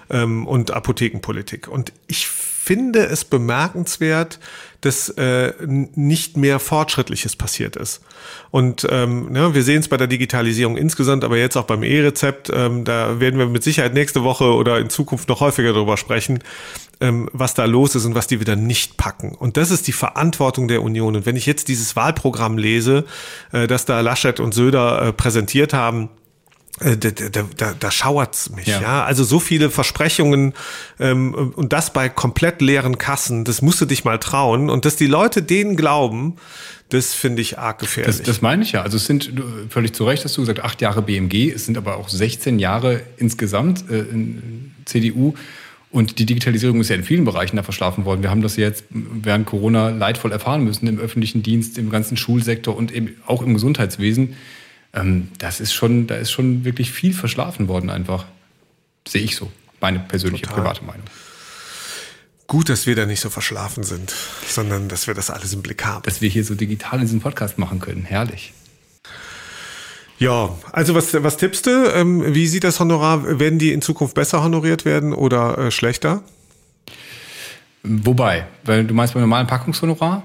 ähm, 0.09 0.47
und 0.47 0.71
Apothekenpolitik. 0.71 1.69
Und 1.69 1.93
ich 2.07 2.27
finde 2.27 3.07
es 3.07 3.25
bemerkenswert, 3.25 4.41
dass 4.87 5.09
äh, 5.11 5.53
nicht 5.67 6.37
mehr 6.37 6.61
Fortschrittliches 6.61 7.35
passiert 7.35 7.75
ist. 7.75 8.03
Und 8.53 8.87
ähm, 8.89 9.33
ne, 9.33 9.53
wir 9.53 9.65
sehen 9.65 9.81
es 9.81 9.89
bei 9.89 9.97
der 9.97 10.07
Digitalisierung 10.07 10.77
insgesamt, 10.77 11.25
aber 11.25 11.37
jetzt 11.37 11.57
auch 11.57 11.65
beim 11.65 11.83
E-Rezept, 11.83 12.51
ähm, 12.55 12.85
da 12.85 13.19
werden 13.19 13.39
wir 13.39 13.47
mit 13.47 13.65
Sicherheit 13.65 13.95
nächste 13.95 14.23
Woche 14.23 14.45
oder 14.45 14.79
in 14.79 14.89
Zukunft 14.89 15.29
noch 15.29 15.41
häufiger 15.41 15.73
darüber 15.73 15.97
sprechen, 15.97 16.39
ähm, 17.01 17.29
was 17.33 17.55
da 17.55 17.65
los 17.65 17.97
ist 17.97 18.05
und 18.05 18.15
was 18.15 18.29
die 18.29 18.39
wieder 18.39 18.55
nicht 18.55 18.97
packen. 18.97 19.35
Und 19.35 19.57
das 19.57 19.73
ist 19.73 19.89
die 19.89 19.93
Verantwortung 19.93 20.69
der 20.69 20.83
Union. 20.83 21.17
Und 21.17 21.27
wenn 21.27 21.37
ich 21.37 21.47
jetzt 21.47 21.67
dieses 21.67 21.97
Wahlprogramm 21.97 22.57
lese, 22.57 23.05
äh, 23.53 23.67
das 23.67 23.87
da 23.87 24.01
Laschet 24.01 24.39
und 24.39 24.55
Söder 24.55 25.03
äh, 25.03 25.13
präsentiert 25.13 25.73
haben, 25.73 26.11
da, 26.79 26.95
da, 26.95 27.45
da, 27.57 27.75
da 27.79 27.91
schauert's 27.91 28.51
mich, 28.51 28.67
ja. 28.67 28.83
Ja. 28.83 29.05
Also 29.05 29.25
so 29.25 29.41
viele 29.41 29.71
Versprechungen 29.71 30.53
ähm, 31.01 31.53
und 31.57 31.73
das 31.73 31.93
bei 31.93 32.09
komplett 32.11 32.61
leeren 32.61 32.99
Kassen, 32.99 33.45
das 33.45 33.63
musst 33.63 33.81
du 33.81 33.87
dich 33.87 34.05
mal 34.05 34.19
trauen. 34.19 34.69
Und 34.69 34.85
dass 34.85 34.97
die 34.97 35.07
Leute 35.07 35.43
denen 35.43 35.77
glauben, 35.77 36.37
das 36.91 37.15
finde 37.15 37.43
ich 37.43 37.59
arg 37.59 37.79
gefährlich. 37.79 38.19
Das, 38.19 38.27
das 38.27 38.43
meine 38.43 38.63
ich 38.63 38.73
ja. 38.73 38.83
Also 38.83 38.99
es 38.99 39.07
sind, 39.07 39.33
völlig 39.71 39.95
zu 39.95 40.05
Recht 40.05 40.25
hast 40.25 40.37
du 40.37 40.43
gesagt, 40.43 40.61
acht 40.61 40.81
Jahre 40.83 41.03
BMG, 41.03 41.51
es 41.51 41.65
sind 41.65 41.79
aber 41.79 41.97
auch 41.97 42.09
16 42.09 42.59
Jahre 42.59 43.01
insgesamt 43.17 43.91
äh, 43.91 44.01
in 44.01 44.75
CDU. 44.85 45.35
Und 45.91 46.19
die 46.19 46.27
Digitalisierung 46.27 46.81
ist 46.81 46.91
ja 46.91 46.97
in 46.97 47.05
vielen 47.05 47.25
Bereichen 47.25 47.57
da 47.57 47.63
verschlafen 47.63 48.05
worden. 48.05 48.23
Wir 48.23 48.29
haben 48.29 48.43
das 48.43 48.57
jetzt 48.57 48.85
während 48.91 49.47
Corona 49.47 49.89
leidvoll 49.89 50.31
erfahren 50.31 50.63
müssen 50.63 50.87
im 50.87 50.99
öffentlichen 50.99 51.43
Dienst, 51.43 51.79
im 51.79 51.89
ganzen 51.89 52.19
Schulsektor 52.19 52.77
und 52.77 52.93
eben 52.93 53.17
auch 53.25 53.41
im 53.41 53.55
Gesundheitswesen. 53.55 54.37
Ähm, 54.97 55.29
das 55.39 55.61
ist 55.61 55.73
schon, 55.73 56.07
da 56.07 56.17
ist 56.17 56.33
schon 56.33 56.65
wirklich 56.65 56.91
viel 56.91 57.15
verschlafen 57.15 57.69
worden 57.69 57.91
einfach. 57.91 58.25
Sehe 59.07 59.23
ich 59.23 59.37
so. 59.37 59.53
Meine 59.81 60.01
persönliche 60.01 60.47
Total. 60.47 60.63
private 60.63 60.85
Meinung. 60.85 61.05
Gut, 62.49 62.69
dass 62.69 62.87
wir 62.87 62.97
da 62.97 63.07
nicht 63.07 63.21
so 63.21 63.29
verschlafen 63.29 63.85
sind, 63.85 64.15
sondern 64.47 64.89
dass 64.89 65.07
wir 65.07 65.15
das 65.15 65.31
alles 65.31 65.53
im 65.53 65.63
Blick 65.63 65.85
haben. 65.85 66.03
Dass 66.03 66.21
wir 66.21 66.29
hier 66.29 66.45
so 66.45 66.55
digital 66.55 67.01
in 67.01 67.07
diesem 67.07 67.21
Podcast 67.21 67.59
machen 67.59 67.81
können. 67.81 68.05
Herrlich. 68.05 68.53
Ja, 70.19 70.57
also 70.73 70.95
was, 70.95 71.13
was 71.23 71.37
tippst 71.37 71.67
du? 71.67 71.93
Ähm, 71.93 72.35
wie 72.35 72.47
sieht 72.47 72.65
das 72.65 72.81
Honorar? 72.81 73.39
Werden 73.39 73.59
die 73.59 73.73
in 73.73 73.83
Zukunft 73.83 74.15
besser 74.15 74.43
honoriert 74.43 74.85
werden 74.85 75.13
oder 75.13 75.59
äh, 75.59 75.71
schlechter? 75.71 76.23
Wobei, 77.83 78.47
weil 78.65 78.85
du 78.85 78.95
meinst 78.95 79.13
beim 79.15 79.23
normalen 79.23 79.47
Packungshonorar? 79.47 80.23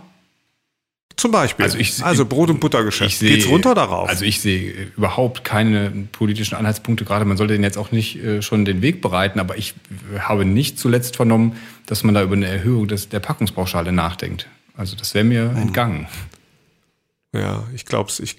Zum 1.21 1.29
Beispiel. 1.29 1.63
Also, 1.63 1.77
ich, 1.77 2.03
also 2.03 2.25
Brot- 2.25 2.49
und 2.49 2.60
Buttergeschäft. 2.60 3.12
Ich 3.12 3.19
sehe, 3.19 3.36
Geht's 3.36 3.47
runter 3.47 3.75
darauf? 3.75 4.10
Also 4.10 4.25
ich 4.25 4.41
sehe 4.41 4.91
überhaupt 4.97 5.43
keine 5.43 5.91
politischen 6.12 6.55
Anhaltspunkte. 6.55 7.05
Gerade 7.05 7.25
man 7.25 7.38
sollte 7.38 7.53
den 7.53 7.62
jetzt 7.62 7.77
auch 7.77 7.91
nicht 7.91 8.15
äh, 8.15 8.41
schon 8.41 8.65
den 8.65 8.81
Weg 8.81 9.03
bereiten, 9.03 9.39
aber 9.39 9.55
ich 9.55 9.75
habe 10.17 10.45
nicht 10.45 10.79
zuletzt 10.79 11.17
vernommen, 11.17 11.57
dass 11.86 12.03
man 12.03 12.15
da 12.15 12.23
über 12.23 12.34
eine 12.36 12.47
Erhöhung 12.47 12.88
des, 12.88 13.07
der 13.10 13.19
Packungspauschale 13.19 13.91
nachdenkt. 13.91 14.47
Also 14.75 14.95
das 14.95 15.13
wäre 15.13 15.23
mir 15.23 15.51
entgangen. 15.55 16.07
Ja, 17.34 17.65
ich 17.75 17.86
glaube 17.86 18.10
es. 18.10 18.19
Ich, 18.19 18.38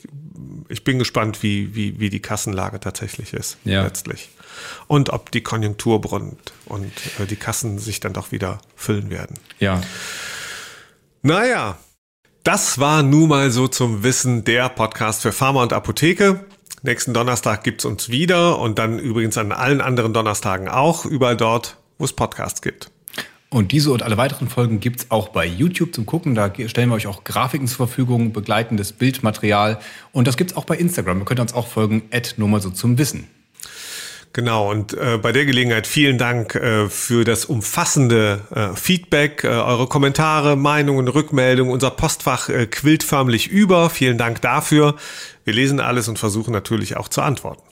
ich 0.69 0.83
bin 0.83 0.99
gespannt, 0.99 1.45
wie, 1.45 1.77
wie, 1.77 2.01
wie 2.01 2.11
die 2.11 2.19
Kassenlage 2.19 2.81
tatsächlich 2.81 3.33
ist 3.33 3.59
Ja. 3.65 3.85
letztlich. 3.85 4.29
Und 4.89 5.11
ob 5.11 5.31
die 5.31 5.43
Konjunktur 5.43 6.01
brummt 6.01 6.53
und 6.65 6.91
äh, 7.21 7.27
die 7.27 7.37
Kassen 7.37 7.79
sich 7.79 8.01
dann 8.01 8.13
doch 8.13 8.33
wieder 8.33 8.61
füllen 8.75 9.09
werden. 9.09 9.37
Ja. 9.61 9.81
Naja, 11.23 11.79
das 12.45 12.81
war 12.81 13.03
nun 13.03 13.29
mal 13.29 13.51
so 13.51 13.69
zum 13.69 14.03
Wissen 14.03 14.43
der 14.43 14.69
Podcast 14.69 15.23
für 15.23 15.31
Pharma 15.31 15.63
und 15.63 15.73
Apotheke. 15.73 16.45
Nächsten 16.83 17.15
Donnerstag 17.15 17.63
gibt's 17.63 17.85
uns 17.85 18.09
wieder 18.09 18.59
und 18.59 18.81
dann 18.81 18.99
übrigens 18.99 19.39
an 19.39 19.53
allen 19.53 19.81
anderen 19.81 20.13
Donnerstagen 20.13 20.69
auch, 20.69 21.05
überall 21.05 21.37
dort, 21.37 21.77
wo 21.99 22.05
es 22.05 22.13
Podcasts 22.13 22.61
gibt. 22.61 22.91
Und 23.49 23.71
diese 23.71 23.93
und 23.93 24.03
alle 24.03 24.17
weiteren 24.17 24.49
Folgen 24.49 24.81
gibt's 24.81 25.11
auch 25.11 25.29
bei 25.29 25.47
YouTube 25.47 25.95
zum 25.95 26.05
Gucken. 26.05 26.35
Da 26.35 26.53
stellen 26.67 26.89
wir 26.89 26.97
euch 26.97 27.07
auch 27.07 27.23
Grafiken 27.23 27.69
zur 27.69 27.87
Verfügung, 27.87 28.33
begleitendes 28.33 28.93
Bildmaterial. 28.93 29.79
Und 30.11 30.27
das 30.27 30.37
gibt's 30.37 30.57
auch 30.57 30.65
bei 30.65 30.77
Instagram. 30.77 31.21
Ihr 31.21 31.25
könnt 31.27 31.39
uns 31.39 31.55
auch 31.55 31.69
folgen, 31.69 32.03
nur 32.39 32.49
mal 32.49 32.61
so 32.61 32.71
zum 32.71 32.99
Wissen. 32.99 33.29
Genau, 34.35 34.71
und 34.71 34.95
äh, 34.95 35.19
bei 35.19 35.31
der 35.31 35.45
Gelegenheit 35.45 35.87
vielen 35.87 36.17
Dank 36.17 36.55
äh, 36.55 36.89
für 36.89 37.25
das 37.25 37.45
umfassende 37.45 38.41
äh, 38.55 38.75
Feedback, 38.75 39.45
äh, 39.45 39.49
eure 39.49 39.89
Kommentare, 39.89 40.57
Meinungen, 40.57 41.07
Rückmeldungen. 41.07 41.71
Unser 41.71 41.91
Postfach 41.91 42.49
äh, 42.49 42.67
quillt 42.67 43.03
förmlich 43.03 43.49
über. 43.49 43.91
Vielen 43.91 44.17
Dank 44.17 44.41
dafür. 44.41 44.97
Wir 45.45 45.53
lesen 45.53 45.81
alles 45.81 46.09
und 46.09 46.19
versuchen 46.19 46.51
natürlich 46.53 46.97
auch 46.97 47.09
zu 47.09 47.21
antworten. 47.21 47.63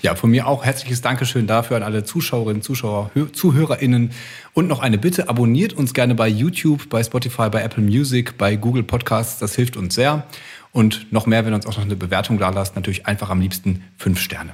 Ja, 0.00 0.14
von 0.14 0.30
mir 0.30 0.46
auch 0.46 0.64
herzliches 0.64 1.00
Dankeschön 1.00 1.48
dafür 1.48 1.76
an 1.76 1.82
alle 1.82 2.04
Zuschauerinnen, 2.04 2.62
Zuschauer, 2.62 3.10
Hö- 3.16 3.32
ZuhörerInnen. 3.32 4.12
Und 4.54 4.68
noch 4.68 4.78
eine 4.78 4.98
Bitte, 4.98 5.28
abonniert 5.28 5.72
uns 5.72 5.94
gerne 5.94 6.14
bei 6.14 6.28
YouTube, 6.28 6.88
bei 6.90 7.02
Spotify, 7.02 7.48
bei 7.50 7.62
Apple 7.62 7.82
Music, 7.82 8.38
bei 8.38 8.54
Google 8.54 8.84
Podcasts. 8.84 9.40
Das 9.40 9.56
hilft 9.56 9.76
uns 9.76 9.96
sehr. 9.96 10.28
Und 10.70 11.12
noch 11.12 11.26
mehr, 11.26 11.44
wenn 11.44 11.52
ihr 11.52 11.56
uns 11.56 11.66
auch 11.66 11.76
noch 11.76 11.84
eine 11.84 11.96
Bewertung 11.96 12.38
da 12.38 12.50
lasst, 12.50 12.76
natürlich 12.76 13.06
einfach 13.06 13.30
am 13.30 13.40
liebsten 13.40 13.82
fünf 13.96 14.20
Sterne. 14.20 14.52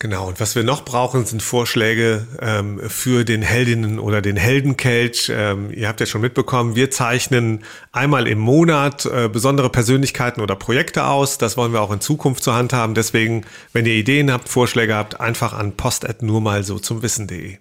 Genau, 0.00 0.28
und 0.28 0.38
was 0.38 0.54
wir 0.54 0.62
noch 0.62 0.84
brauchen, 0.84 1.26
sind 1.26 1.42
Vorschläge 1.42 2.26
ähm, 2.40 2.78
für 2.88 3.24
den 3.24 3.42
Heldinnen- 3.42 3.98
oder 3.98 4.22
den 4.22 4.36
Heldenkelch. 4.36 5.32
Ähm, 5.34 5.72
ihr 5.72 5.88
habt 5.88 5.98
ja 5.98 6.06
schon 6.06 6.20
mitbekommen, 6.20 6.76
wir 6.76 6.92
zeichnen 6.92 7.64
einmal 7.90 8.28
im 8.28 8.38
Monat 8.38 9.06
äh, 9.06 9.28
besondere 9.28 9.70
Persönlichkeiten 9.70 10.40
oder 10.40 10.54
Projekte 10.54 11.06
aus. 11.06 11.38
Das 11.38 11.56
wollen 11.56 11.72
wir 11.72 11.80
auch 11.80 11.90
in 11.90 12.00
Zukunft 12.00 12.44
zur 12.44 12.54
Hand 12.54 12.72
haben. 12.72 12.94
Deswegen, 12.94 13.44
wenn 13.72 13.86
ihr 13.86 13.94
Ideen 13.94 14.30
habt, 14.30 14.48
Vorschläge 14.48 14.94
habt, 14.94 15.20
einfach 15.20 15.52
an 15.52 15.72
post 15.72 16.06
nur 16.22 16.40
mal 16.40 16.62
so 16.62 16.78
zum 16.78 17.02
Wissen.de. 17.02 17.58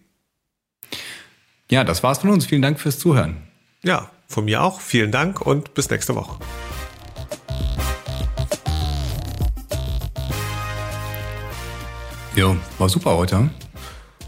Ja, 1.72 1.84
das 1.84 2.04
war's 2.04 2.20
von 2.20 2.30
uns. 2.30 2.46
Vielen 2.46 2.62
Dank 2.62 2.80
fürs 2.80 3.00
Zuhören. 3.00 3.38
Ja, 3.84 4.12
von 4.28 4.46
mir 4.46 4.62
auch. 4.62 4.80
Vielen 4.80 5.12
Dank 5.12 5.42
und 5.42 5.74
bis 5.74 5.90
nächste 5.90 6.14
Woche. 6.14 6.38
Jo, 12.38 12.56
war 12.78 12.88
super 12.88 13.18
heute. 13.18 13.50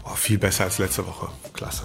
Oh, 0.02 0.16
viel 0.16 0.36
besser 0.36 0.64
als 0.64 0.78
letzte 0.78 1.06
Woche. 1.06 1.28
Klasse. 1.52 1.84